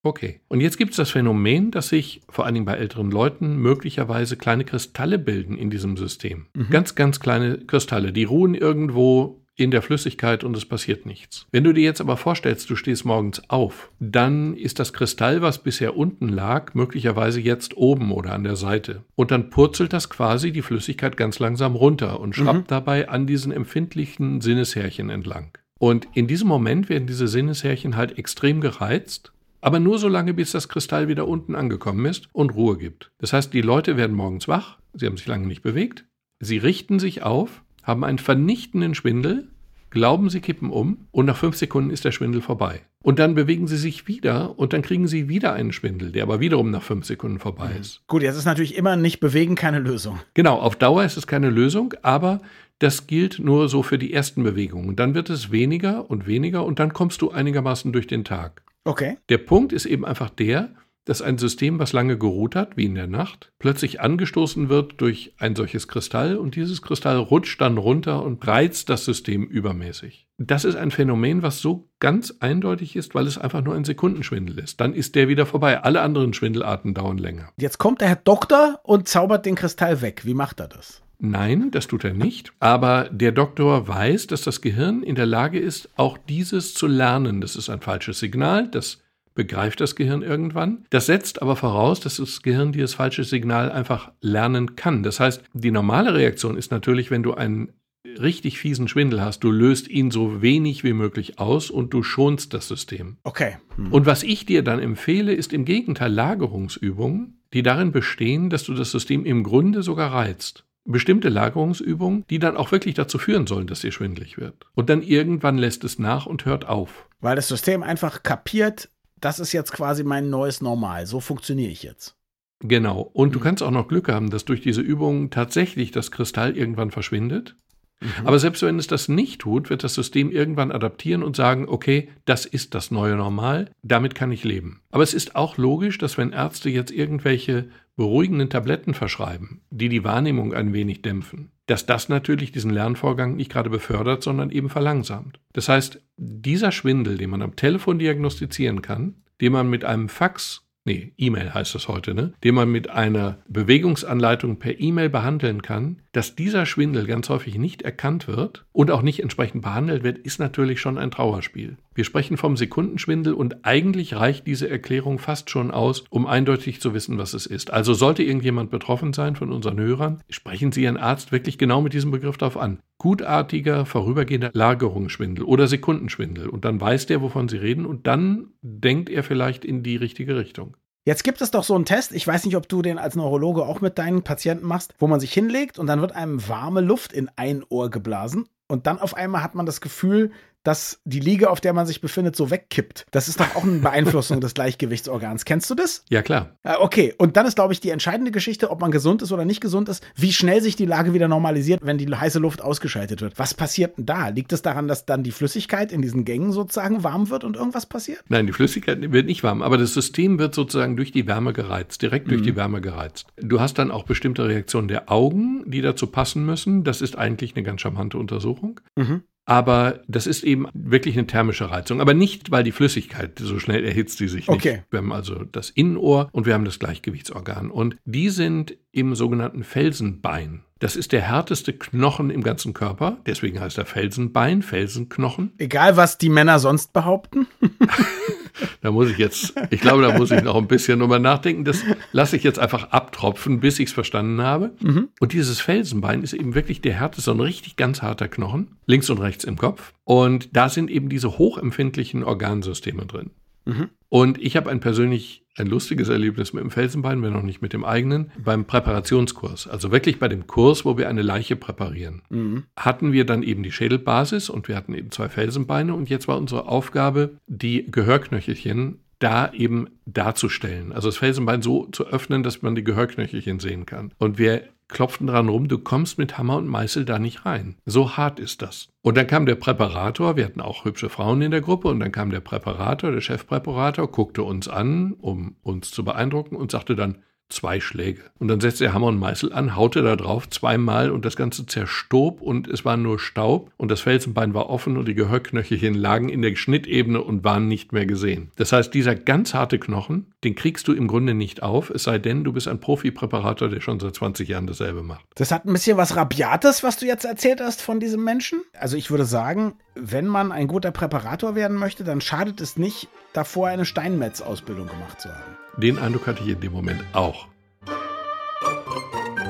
Okay. 0.04 0.40
Und 0.48 0.62
jetzt 0.62 0.78
gibt 0.78 0.92
es 0.92 0.98
das 0.98 1.12
Phänomen, 1.12 1.72
dass 1.72 1.90
sich 1.90 2.22
vor 2.30 2.46
allen 2.46 2.54
Dingen 2.54 2.66
bei 2.66 2.76
älteren 2.76 3.12
Leuten 3.12 3.58
möglicherweise 3.58 4.38
kleine 4.38 4.64
Kristalle 4.64 5.20
bilden 5.20 5.58
in 5.58 5.70
diesem 5.70 5.98
System. 5.98 6.46
Mhm. 6.54 6.70
Ganz, 6.70 6.96
ganz 6.96 7.20
kleine 7.20 7.58
Kristalle, 7.58 8.14
die 8.14 8.24
ruhen 8.24 8.56
irgendwo 8.56 9.42
in 9.58 9.72
der 9.72 9.82
Flüssigkeit 9.82 10.44
und 10.44 10.56
es 10.56 10.66
passiert 10.66 11.06
nichts. 11.06 11.48
Wenn 11.52 11.64
du 11.64 11.74
dir 11.74 11.84
jetzt 11.84 12.00
aber 12.00 12.16
vorstellst, 12.16 12.70
du 12.70 12.76
stehst 12.76 13.04
morgens 13.06 13.50
auf, 13.50 13.92
dann 14.00 14.56
ist 14.56 14.80
das 14.80 14.94
Kristall, 14.94 15.42
was 15.42 15.64
bisher 15.64 15.98
unten 15.98 16.30
lag, 16.30 16.74
möglicherweise 16.76 17.42
jetzt 17.42 17.76
oben 17.76 18.12
oder 18.12 18.34
an 18.34 18.44
der 18.44 18.56
Seite. 18.56 19.04
Und 19.16 19.32
dann 19.32 19.50
purzelt 19.50 19.92
das 19.92 20.10
quasi 20.10 20.52
die 20.52 20.62
Flüssigkeit 20.62 21.18
ganz 21.18 21.40
langsam 21.40 21.76
runter 21.76 22.20
und 22.20 22.36
schraubt 22.36 22.60
mhm. 22.60 22.68
dabei 22.68 23.10
an 23.10 23.28
diesen 23.28 23.52
empfindlichen 23.52 24.42
Sinneshärchen 24.42 25.10
entlang. 25.10 25.58
Und 25.80 26.08
in 26.14 26.28
diesem 26.28 26.48
Moment 26.48 26.88
werden 26.90 27.08
diese 27.08 27.28
Sinneshärchen 27.28 27.98
halt 27.98 28.18
extrem 28.18 28.62
gereizt 28.62 29.32
aber 29.62 29.80
nur 29.80 30.00
so 30.00 30.08
lange, 30.08 30.34
bis 30.34 30.52
das 30.52 30.70
Kristall 30.70 31.08
wieder 31.08 31.28
unten 31.28 31.56
angekommen 31.56 32.06
ist 32.06 32.30
und 32.32 32.56
Ruhe 32.56 32.78
gibt. 32.78 33.12
Das 33.18 33.34
heißt, 33.34 33.54
die 33.54 33.62
Leute 33.62 33.98
werden 33.98 34.16
morgens 34.16 34.48
wach, 34.48 34.78
sie 34.94 35.06
haben 35.06 35.18
sich 35.18 35.28
lange 35.28 35.48
nicht 35.48 35.62
bewegt, 35.62 36.06
sie 36.40 36.58
richten 36.58 37.00
sich 37.00 37.24
auf 37.24 37.64
haben 37.88 38.04
einen 38.04 38.20
vernichtenden 38.20 38.94
Schwindel, 38.94 39.48
glauben, 39.90 40.30
sie 40.30 40.42
kippen 40.42 40.70
um 40.70 41.08
und 41.12 41.26
nach 41.26 41.38
fünf 41.38 41.56
Sekunden 41.56 41.90
ist 41.90 42.04
der 42.06 42.12
Schwindel 42.12 42.42
vorbei. 42.42 42.82
Und 43.02 43.20
dann 43.20 43.36
bewegen 43.36 43.68
sie 43.68 43.78
sich 43.78 44.08
wieder 44.08 44.60
und 44.60 44.74
dann 44.74 44.82
kriegen 44.82 45.08
sie 45.08 45.30
wieder 45.30 45.54
einen 45.54 45.72
Schwindel, 45.72 46.12
der 46.12 46.24
aber 46.24 46.42
wiederum 46.42 46.70
nach 46.70 46.84
fünf 46.84 47.06
Sekunden 47.06 47.40
vorbei 47.40 47.70
mhm. 47.74 47.82
ist. 47.82 48.06
Gut, 48.08 48.22
jetzt 48.22 48.36
ist 48.36 48.46
natürlich 48.46 48.76
immer 48.76 48.98
nicht 48.98 49.22
bewegen 49.22 49.56
keine 49.56 49.80
Lösung. 49.80 50.20
Genau, 50.34 50.60
auf 50.60 50.76
Dauer 50.76 51.06
ist 51.06 51.16
es 51.16 51.26
keine 51.26 51.50
Lösung, 51.50 51.94
aber 52.02 52.42
das 52.80 53.08
gilt 53.08 53.40
nur 53.40 53.70
so 53.70 53.82
für 53.82 53.98
die 53.98 54.14
ersten 54.14 54.44
Bewegungen. 54.44 54.96
Dann 54.98 55.16
wird 55.16 55.30
es 55.30 55.52
weniger 55.52 56.10
und 56.10 56.28
weniger 56.28 56.66
und 56.66 56.80
dann 56.80 56.94
kommst 56.94 57.22
du 57.22 57.32
einigermaßen 57.32 57.94
durch 57.94 58.08
den 58.08 58.26
Tag. 58.26 58.62
Okay. 58.84 59.18
Der 59.30 59.38
Punkt 59.38 59.72
ist 59.74 59.86
eben 59.86 60.06
einfach 60.06 60.30
der, 60.30 60.70
dass 61.08 61.22
ein 61.22 61.38
System, 61.38 61.80
was 61.80 61.94
lange 61.94 62.18
geruht 62.18 62.56
hat, 62.56 62.76
wie 62.76 62.86
in 62.86 62.96
der 62.96 63.08
Nacht, 63.08 63.52
plötzlich 63.60 64.02
angestoßen 64.02 64.68
wird 64.68 65.00
durch 65.00 65.34
ein 65.38 65.56
solches 65.56 65.88
Kristall 65.88 66.36
und 66.36 66.56
dieses 66.56 66.82
Kristall 66.82 67.18
rutscht 67.18 67.62
dann 67.62 67.78
runter 67.78 68.24
und 68.24 68.46
reizt 68.46 68.90
das 68.90 69.06
System 69.06 69.46
übermäßig. 69.46 70.28
Das 70.38 70.66
ist 70.66 70.76
ein 70.76 70.92
Phänomen, 70.92 71.42
was 71.42 71.62
so 71.62 71.90
ganz 72.00 72.36
eindeutig 72.42 72.96
ist, 72.96 73.16
weil 73.16 73.26
es 73.26 73.38
einfach 73.38 73.64
nur 73.64 73.74
ein 73.74 73.86
Sekundenschwindel 73.86 74.60
ist. 74.60 74.82
Dann 74.82 74.94
ist 74.94 75.16
der 75.16 75.30
wieder 75.30 75.46
vorbei. 75.46 75.82
Alle 75.82 76.02
anderen 76.02 76.34
Schwindelarten 76.34 76.94
dauern 76.94 77.18
länger. 77.18 77.50
Jetzt 77.58 77.78
kommt 77.78 78.02
der 78.02 78.10
Herr 78.10 78.16
Doktor 78.18 78.80
und 78.84 79.08
zaubert 79.08 79.46
den 79.46 79.56
Kristall 79.56 80.02
weg. 80.02 80.26
Wie 80.26 80.34
macht 80.34 80.60
er 80.60 80.68
das? 80.68 81.02
Nein, 81.20 81.72
das 81.72 81.88
tut 81.88 82.04
er 82.04 82.14
nicht. 82.14 82.52
Aber 82.60 83.10
der 83.12 83.32
Doktor 83.32 83.88
weiß, 83.88 84.28
dass 84.28 84.42
das 84.42 84.62
Gehirn 84.62 85.02
in 85.02 85.16
der 85.16 85.26
Lage 85.26 85.60
ist, 85.60 85.90
auch 85.96 86.18
dieses 86.18 86.74
zu 86.74 86.86
lernen. 86.86 87.42
Das 87.42 87.56
ist 87.56 87.70
ein 87.70 87.82
falsches 87.82 88.20
Signal. 88.20 88.68
Das 88.68 89.00
begreift 89.38 89.80
das 89.80 89.96
Gehirn 89.96 90.22
irgendwann. 90.22 90.86
Das 90.90 91.06
setzt 91.06 91.42
aber 91.42 91.56
voraus, 91.56 92.02
dass 92.02 92.18
das 92.18 92.42
Gehirn 92.42 92.74
dieses 92.74 92.96
falsche 92.96 93.24
Signal 93.24 93.72
einfach 93.72 94.12
lernen 94.20 94.76
kann. 94.76 95.04
Das 95.04 95.22
heißt, 95.22 95.42
die 95.54 95.72
normale 95.72 96.14
Reaktion 96.14 96.58
ist 96.58 96.72
natürlich, 96.72 97.10
wenn 97.10 97.24
du 97.24 97.36
einen 97.36 97.72
richtig 98.20 98.58
fiesen 98.58 98.88
Schwindel 98.88 99.22
hast, 99.22 99.44
du 99.44 99.52
löst 99.52 99.88
ihn 99.88 100.12
so 100.12 100.42
wenig 100.42 100.84
wie 100.84 100.94
möglich 100.94 101.40
aus 101.40 101.70
und 101.70 101.94
du 101.94 102.04
schonst 102.04 102.54
das 102.54 102.68
System. 102.68 103.18
Okay. 103.24 103.58
Hm. 103.76 103.94
Und 103.94 104.06
was 104.06 104.24
ich 104.24 104.46
dir 104.46 104.64
dann 104.64 104.80
empfehle, 104.80 105.34
ist 105.34 105.54
im 105.54 105.66
Gegenteil 105.66 106.12
Lagerungsübungen, 106.12 107.42
die 107.54 107.64
darin 107.64 107.92
bestehen, 107.92 108.50
dass 108.50 108.64
du 108.64 108.74
das 108.74 108.92
System 108.92 109.24
im 109.26 109.44
Grunde 109.44 109.84
sogar 109.84 110.12
reizt 110.12 110.66
bestimmte 110.88 111.30
Lagerungsübungen, 111.30 112.26
die 112.30 112.40
dann 112.40 112.58
auch 112.58 112.72
wirklich 112.72 112.96
dazu 112.96 113.18
führen 113.18 113.46
sollen, 113.46 113.68
dass 113.68 113.82
dir 113.82 113.92
schwindlig 113.92 114.38
wird. 114.38 114.66
Und 114.74 114.90
dann 114.90 115.02
irgendwann 115.02 115.58
lässt 115.58 115.84
es 115.84 116.00
nach 116.00 116.26
und 116.26 116.46
hört 116.46 116.68
auf. 116.68 117.08
Weil 117.20 117.36
das 117.36 117.48
System 117.48 117.84
einfach 117.84 118.24
kapiert, 118.24 118.90
das 119.20 119.40
ist 119.40 119.52
jetzt 119.54 119.72
quasi 119.72 120.04
mein 120.04 120.30
neues 120.30 120.62
Normal. 120.62 121.06
So 121.06 121.20
funktioniere 121.20 121.72
ich 121.72 121.84
jetzt. 121.84 122.16
Genau. 122.60 123.02
Und 123.02 123.36
du 123.36 123.40
mhm. 123.40 123.44
kannst 123.44 123.64
auch 123.64 123.72
noch 123.72 123.88
Glück 123.88 124.10
haben, 124.10 124.30
dass 124.30 124.46
durch 124.46 124.62
diese 124.62 124.82
Übung 124.82 125.30
tatsächlich 125.30 125.92
das 125.92 126.12
Kristall 126.12 126.58
irgendwann 126.58 126.92
verschwindet. 126.92 127.56
Mhm. 128.00 128.26
Aber 128.26 128.40
selbst 128.40 128.62
wenn 128.64 128.80
es 128.80 128.88
das 128.88 129.08
nicht 129.08 129.42
tut, 129.42 129.70
wird 129.70 129.84
das 129.84 129.94
System 129.94 130.32
irgendwann 130.32 130.72
adaptieren 130.72 131.24
und 131.24 131.36
sagen, 131.36 131.68
okay, 131.68 132.10
das 132.26 132.46
ist 132.46 132.76
das 132.76 132.92
neue 132.92 133.16
Normal, 133.16 133.72
damit 133.84 134.16
kann 134.16 134.32
ich 134.32 134.44
leben. 134.44 134.82
Aber 134.92 135.04
es 135.04 135.14
ist 135.14 135.36
auch 135.36 135.58
logisch, 135.58 135.98
dass 135.98 136.18
wenn 136.18 136.32
Ärzte 136.32 136.70
jetzt 136.70 136.92
irgendwelche 136.92 137.70
beruhigenden 137.96 138.50
Tabletten 138.50 138.94
verschreiben, 138.94 139.62
die 139.72 139.90
die 139.90 140.04
Wahrnehmung 140.04 140.54
ein 140.54 140.72
wenig 140.74 141.02
dämpfen, 141.02 141.52
dass 141.66 141.86
das 141.86 142.10
natürlich 142.10 142.52
diesen 142.52 142.72
Lernvorgang 142.72 143.36
nicht 143.36 143.52
gerade 143.52 143.70
befördert, 143.70 144.24
sondern 144.24 144.52
eben 144.52 144.70
verlangsamt. 144.70 145.40
Das 145.54 145.68
heißt, 145.68 146.02
dieser 146.16 146.72
Schwindel, 146.72 147.18
den 147.18 147.32
man 147.32 147.42
am 147.42 147.56
Telefon 147.56 148.00
diagnostizieren 148.00 148.82
kann, 148.82 149.16
den 149.42 149.52
man 149.52 149.70
mit 149.70 149.84
einem 149.84 150.10
Fax 150.10 150.67
nee, 150.88 151.12
E-Mail 151.18 151.54
heißt 151.54 151.76
das 151.76 151.88
heute, 151.88 152.16
ne, 152.16 152.34
den 152.44 152.56
man 152.56 152.72
mit 152.72 152.90
einer 152.90 153.38
Bewegungsanleitung 153.48 154.58
per 154.58 154.80
E-Mail 154.80 155.10
behandeln 155.10 155.62
kann, 155.62 156.02
dass 156.14 156.36
dieser 156.36 156.66
Schwindel 156.66 157.06
ganz 157.06 157.30
häufig 157.30 157.60
nicht 157.60 157.84
erkannt 157.84 158.28
wird 158.28 158.66
und 158.72 158.90
auch 158.90 159.04
nicht 159.04 159.22
entsprechend 159.22 159.62
behandelt 159.62 160.04
wird, 160.04 160.18
ist 160.18 160.40
natürlich 160.40 160.80
schon 160.80 160.98
ein 160.98 161.12
Trauerspiel. 161.12 161.78
Wir 161.94 162.06
sprechen 162.06 162.38
vom 162.38 162.58
Sekundenschwindel 162.58 163.34
und 163.34 163.66
eigentlich 163.66 164.16
reicht 164.16 164.48
diese 164.48 164.70
Erklärung 164.70 165.20
fast 165.20 165.50
schon 165.50 165.70
aus, 165.70 166.06
um 166.10 166.26
eindeutig 166.26 166.82
zu 166.82 166.94
wissen, 166.94 167.18
was 167.18 167.34
es 167.34 167.46
ist. 167.46 167.72
Also 167.72 167.94
sollte 167.94 168.24
irgendjemand 168.24 168.72
betroffen 168.72 169.14
sein 169.14 169.36
von 169.36 169.52
unseren 169.52 169.80
Hörern, 169.80 170.24
sprechen 170.30 170.72
Sie 170.72 170.84
Ihren 170.84 170.98
Arzt 170.98 171.32
wirklich 171.32 171.58
genau 171.58 171.82
mit 171.82 171.94
diesem 171.94 172.12
Begriff 172.12 172.38
darauf 172.38 172.58
an. 172.58 172.80
Gutartiger, 172.98 173.86
vorübergehender 173.86 174.52
Lagerungsschwindel 174.54 175.46
oder 175.46 175.68
Sekundenschwindel. 175.68 176.50
Und 176.50 176.66
dann 176.66 176.82
weiß 176.82 177.06
der, 177.06 177.22
wovon 177.22 177.48
Sie 177.48 177.58
reden 177.58 177.86
und 177.86 178.08
dann 178.08 178.54
denkt 178.62 179.10
er 179.10 179.24
vielleicht 179.24 179.66
in 179.66 179.84
die 179.84 179.96
richtige 179.96 180.36
Richtung. 180.36 180.76
Jetzt 181.06 181.24
gibt 181.24 181.42
es 181.42 181.52
doch 181.52 181.64
so 181.64 181.74
einen 181.74 181.86
Test, 181.86 182.12
ich 182.12 182.28
weiß 182.28 182.46
nicht, 182.46 182.58
ob 182.58 182.68
du 182.68 182.82
den 182.82 182.98
als 182.98 183.16
Neurologe 183.16 183.66
auch 183.66 183.80
mit 183.80 183.98
deinen 183.98 184.24
Patienten 184.24 184.68
machst, 184.68 184.94
wo 185.00 185.08
man 185.08 185.22
sich 185.22 185.32
hinlegt 185.32 185.80
und 185.80 185.88
dann 185.88 186.02
wird 186.02 186.14
einem 186.14 186.46
warme 186.50 186.82
Luft 186.82 187.14
in 187.14 187.30
ein 187.38 187.64
Ohr 187.70 187.90
geblasen 187.90 188.50
und 188.68 188.88
dann 188.88 189.00
auf 189.00 189.16
einmal 189.16 189.42
hat 189.42 189.56
man 189.56 189.66
das 189.66 189.80
Gefühl, 189.80 190.32
dass 190.68 191.00
die 191.06 191.22
Liege, 191.22 191.50
auf 191.50 191.62
der 191.62 191.72
man 191.72 191.88
sich 191.88 192.02
befindet, 192.02 192.36
so 192.36 192.52
wegkippt. 192.52 193.06
Das 193.12 193.30
ist 193.30 193.40
doch 193.40 193.56
auch 193.56 193.64
eine 193.64 193.80
Beeinflussung 193.80 194.42
des 194.42 194.54
Gleichgewichtsorgans. 194.54 195.46
Kennst 195.46 195.70
du 195.70 195.76
das? 195.76 196.04
Ja, 196.10 196.22
klar. 196.22 196.58
Okay, 196.80 197.16
und 197.18 197.38
dann 197.38 197.46
ist, 197.46 197.56
glaube 197.56 197.72
ich, 197.72 197.80
die 197.80 197.90
entscheidende 197.90 198.32
Geschichte, 198.32 198.70
ob 198.70 198.82
man 198.82 198.92
gesund 198.92 199.22
ist 199.22 199.32
oder 199.32 199.46
nicht 199.46 199.62
gesund 199.62 199.88
ist, 199.88 200.04
wie 200.18 200.34
schnell 200.34 200.62
sich 200.62 200.76
die 200.76 200.86
Lage 200.86 201.14
wieder 201.14 201.30
normalisiert, 201.30 201.80
wenn 201.84 201.98
die 201.98 202.14
heiße 202.14 202.40
Luft 202.40 202.62
ausgeschaltet 202.62 203.22
wird. 203.22 203.40
Was 203.40 203.54
passiert 203.54 203.98
denn 203.98 204.06
da? 204.06 204.28
Liegt 204.28 204.52
es 204.52 204.62
daran, 204.62 204.90
dass 204.90 205.06
dann 205.06 205.24
die 205.24 205.32
Flüssigkeit 205.32 205.94
in 205.94 206.02
diesen 206.02 206.26
Gängen 206.26 206.52
sozusagen 206.52 207.02
warm 207.02 207.30
wird 207.30 207.46
und 207.46 207.56
irgendwas 207.56 207.86
passiert? 207.86 208.20
Nein, 208.28 208.46
die 208.46 208.52
Flüssigkeit 208.52 209.14
wird 209.14 209.26
nicht 209.26 209.44
warm, 209.44 209.62
aber 209.62 209.78
das 209.78 209.94
System 209.94 210.38
wird 210.38 210.54
sozusagen 210.54 210.98
durch 210.98 211.14
die 211.14 211.28
Wärme 211.28 211.54
gereizt, 211.54 212.02
direkt 212.02 212.30
durch 212.30 212.42
mhm. 212.42 212.46
die 212.46 212.56
Wärme 212.58 212.82
gereizt. 212.82 213.28
Du 213.38 213.62
hast 213.62 213.80
dann 213.80 213.90
auch 213.90 214.04
bestimmte 214.04 214.46
Reaktionen 214.46 214.90
der 214.90 215.10
Augen, 215.10 215.64
die 215.66 215.82
dazu 215.82 216.08
passen 216.08 216.46
müssen. 216.46 216.84
Das 216.84 217.00
ist 217.00 217.18
eigentlich 217.18 217.56
eine 217.56 217.64
ganz 217.64 217.80
charmante 217.80 218.18
Untersuchung. 218.18 218.82
Mhm. 218.98 219.24
Aber 219.48 220.02
das 220.10 220.28
ist 220.28 220.44
eben 220.44 220.68
wirklich 220.74 221.18
eine 221.18 221.26
thermische 221.26 221.72
Reizung. 221.72 222.02
Aber 222.02 222.14
nicht, 222.14 222.52
weil 222.52 222.66
die 222.66 222.74
Flüssigkeit 222.74 223.40
so 223.40 223.60
schnell 223.60 223.86
erhitzt 223.86 224.20
die 224.20 224.28
sich 224.28 224.48
nicht. 224.48 224.50
Okay. 224.50 224.84
Wir 224.90 225.00
haben 225.00 225.14
also 225.14 225.46
das 225.46 225.70
Innenohr 225.70 226.28
und 226.34 226.46
wir 226.46 226.54
haben 226.54 226.66
das 226.66 226.80
Gleichgewichtsorgan. 226.80 227.72
Und 227.72 227.96
die 228.04 228.30
sind 228.30 228.76
im 228.92 229.16
sogenannten 229.16 229.64
Felsenbein. 229.64 230.64
Das 230.80 230.98
ist 230.98 231.14
der 231.14 231.22
härteste 231.22 231.72
Knochen 231.72 232.30
im 232.30 232.44
ganzen 232.44 232.74
Körper. 232.74 233.20
Deswegen 233.26 233.62
heißt 233.62 233.78
er 233.78 233.86
Felsenbein, 233.86 234.62
Felsenknochen. 234.62 235.54
Egal, 235.58 235.96
was 235.96 236.18
die 236.18 236.30
Männer 236.30 236.60
sonst 236.60 236.92
behaupten. 236.92 237.48
da 238.82 238.92
muss 238.92 239.10
ich 239.10 239.18
jetzt, 239.18 239.54
ich 239.70 239.82
glaube, 239.82 240.04
da 240.04 240.18
muss 240.18 240.32
ich 240.32 240.42
noch 240.44 240.56
ein 240.56 240.68
bisschen 240.68 241.00
drüber 241.00 241.20
nachdenken. 241.20 241.64
Das 241.64 241.84
lasse 242.12 242.36
ich 242.36 242.44
jetzt 242.44 242.60
einfach 242.60 242.92
abtropfen, 242.92 243.60
bis 243.60 243.80
ich 243.80 243.90
es 243.90 243.94
verstanden 243.94 244.42
habe. 244.42 244.72
Mhm. 244.80 245.10
Und 245.20 245.34
dieses 245.34 245.60
Felsenbein 245.60 246.24
ist 246.24 246.34
eben 246.34 246.56
wirklich 246.56 246.82
der 246.82 246.94
härteste, 246.94 247.18
so 247.22 247.32
ein 247.32 247.40
richtig 247.40 247.76
ganz 247.76 248.02
harter 248.02 248.28
Knochen, 248.28 248.78
links 248.86 249.10
und 249.10 249.20
rechts 249.20 249.44
im 249.44 249.58
Kopf. 249.58 249.94
Und 250.04 250.56
da 250.56 250.70
sind 250.70 250.90
eben 250.90 251.10
diese 251.10 251.38
hochempfindlichen 251.38 252.24
Organsysteme 252.24 253.06
drin. 253.06 253.32
Mhm. 253.66 253.90
Und 254.10 254.42
ich 254.42 254.56
habe 254.56 254.70
ein 254.70 254.80
persönlich 254.80 255.44
ein 255.58 255.68
lustiges 255.68 256.10
Erlebnis 256.10 256.54
mit 256.54 256.64
dem 256.64 256.72
Felsenbein, 256.72 257.22
wenn 257.24 257.34
noch 257.34 257.42
nicht 257.42 257.62
mit 257.62 257.74
dem 257.74 257.84
eigenen, 257.84 258.32
beim 258.38 258.66
Präparationskurs. 258.66 259.68
Also 259.68 259.92
wirklich 259.92 260.20
bei 260.20 260.28
dem 260.28 260.46
Kurs, 260.46 260.86
wo 260.86 260.98
wir 260.98 261.10
eine 261.10 261.24
Leiche 261.24 261.56
präparieren. 261.56 262.22
Mhm. 262.30 262.64
Hatten 262.76 263.12
wir 263.12 263.26
dann 263.26 263.44
eben 263.44 263.64
die 263.64 263.72
Schädelbasis 263.72 264.50
und 264.50 264.68
wir 264.68 264.76
hatten 264.76 264.94
eben 264.94 265.12
zwei 265.12 265.30
Felsenbeine 265.30 265.94
und 265.94 266.10
jetzt 266.10 266.28
war 266.28 266.38
unsere 266.38 266.68
Aufgabe, 266.68 267.38
die 267.48 267.90
Gehörknöchelchen 267.90 269.00
da 269.20 269.52
eben 269.52 269.88
darzustellen. 270.06 270.92
Also 270.92 271.08
das 271.08 271.18
Felsenbein 271.18 271.64
so 271.64 271.88
zu 271.88 272.06
öffnen, 272.06 272.44
dass 272.44 272.62
man 272.62 272.76
die 272.76 272.84
Gehörknöchelchen 272.84 273.60
sehen 273.60 273.88
kann. 273.88 274.14
Und 274.20 274.38
wir 274.38 274.64
klopften 274.88 275.28
dran 275.28 275.50
rum, 275.50 275.68
du 275.68 275.80
kommst 275.80 276.18
mit 276.18 276.38
Hammer 276.38 276.58
und 276.58 276.68
Meißel 276.68 277.06
da 277.06 277.20
nicht 277.20 277.46
rein. 277.46 277.76
So 277.86 278.18
hart 278.18 278.40
ist 278.40 278.62
das. 278.62 278.90
Und 279.02 279.18
dann 279.18 279.28
kam 279.28 279.46
der 279.46 279.56
Präparator, 279.56 280.36
wir 280.36 280.46
hatten 280.46 280.62
auch 280.62 280.86
hübsche 280.86 281.10
Frauen 281.10 281.42
in 281.42 281.52
der 281.52 281.62
Gruppe, 281.62 281.90
und 281.90 282.00
dann 282.00 282.12
kam 282.12 282.30
der 282.30 282.40
Präparator, 282.40 283.12
der 283.12 283.22
Chefpräparator, 283.22 284.12
guckte 284.12 284.44
uns 284.44 284.68
an, 284.68 285.14
um 285.14 285.56
uns 285.62 285.92
zu 285.92 286.04
beeindrucken 286.04 286.56
und 286.56 286.72
sagte 286.72 286.96
dann, 286.96 287.24
zwei 287.50 287.80
Schläge. 287.80 288.22
Und 288.40 288.48
dann 288.50 288.60
setzte 288.60 288.86
er 288.86 288.94
Hammer 288.94 289.08
und 289.08 289.20
Meißel 289.20 289.54
an, 289.54 289.76
haute 289.76 290.02
da 290.02 290.16
drauf 290.16 290.50
zweimal 290.50 291.12
und 291.12 291.26
das 291.26 291.36
Ganze 291.36 291.66
zerstob 291.66 292.42
und 292.42 292.68
es 292.68 292.86
war 292.86 292.98
nur 292.98 293.20
Staub 293.20 293.72
und 293.78 293.90
das 293.90 294.02
Felsenbein 294.02 294.54
war 294.54 294.70
offen 294.70 294.98
und 294.98 295.08
die 295.08 295.14
Gehörknöchelchen 295.14 295.94
lagen 295.94 296.30
in 296.30 296.42
der 296.42 296.56
Schnittebene 296.56 297.22
und 297.22 297.44
waren 297.44 297.68
nicht 297.68 297.94
mehr 297.94 298.06
gesehen. 298.06 298.52
Das 298.56 298.72
heißt, 298.72 298.94
dieser 298.94 299.16
ganz 299.16 299.54
harte 299.54 299.80
Knochen, 299.80 300.34
den 300.44 300.56
kriegst 300.56 300.88
du 300.88 300.94
im 300.94 301.08
Grunde 301.08 301.34
nicht 301.34 301.64
auf, 301.64 301.90
es 301.90 302.04
sei 302.04 302.20
denn, 302.20 302.44
du 302.44 302.54
bist 302.54 302.68
ein 302.68 302.80
Profi-Präparator, 302.80 303.70
der 303.70 303.82
schon 303.82 304.00
seit 304.00 304.16
20 304.16 304.48
Jahren 304.50 304.68
dasselbe 304.68 305.04
macht. 305.04 305.26
Das 305.36 305.52
hat 305.52 305.66
ein 305.66 305.74
bisschen 305.74 305.98
was 305.98 306.16
Rabiates, 306.16 306.84
was 306.84 306.98
du 306.98 307.06
jetzt 307.06 307.26
erzählt 307.26 307.62
hast 307.62 307.82
von 307.82 308.00
diesem 308.00 308.24
Menschen. 308.24 308.62
Also 308.80 308.98
ich 308.98 309.10
würde 309.10 309.26
sagen, 309.26 309.74
wenn 309.96 310.28
man 310.28 310.52
ein 310.52 310.68
guter 310.68 310.92
Präparator 310.92 311.56
werden 311.56 311.78
möchte, 311.78 312.04
dann 312.04 312.22
schadet 312.22 312.62
es 312.62 312.78
nicht, 312.78 313.08
davor 313.34 313.68
eine 313.68 313.86
Steinmetz-Ausbildung 313.86 314.88
gemacht 314.88 315.22
zu 315.22 315.30
haben. 315.30 315.67
Den 315.78 316.00
Eindruck 316.00 316.28
hatte 316.28 316.44
ich 316.44 316.50
in 316.50 316.60
dem 316.60 316.74
Moment 316.74 317.04
auch. 317.14 317.48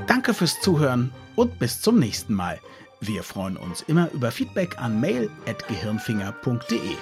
Danke 0.07 0.33
fürs 0.33 0.59
Zuhören 0.61 1.11
und 1.35 1.59
bis 1.59 1.81
zum 1.81 1.99
nächsten 1.99 2.33
Mal. 2.33 2.59
Wir 2.99 3.21
freuen 3.23 3.57
uns 3.57 3.83
immer 3.83 4.09
über 4.11 4.31
Feedback 4.31 4.79
an 4.79 4.99
mail.gehirnfinger.de. 4.99 6.95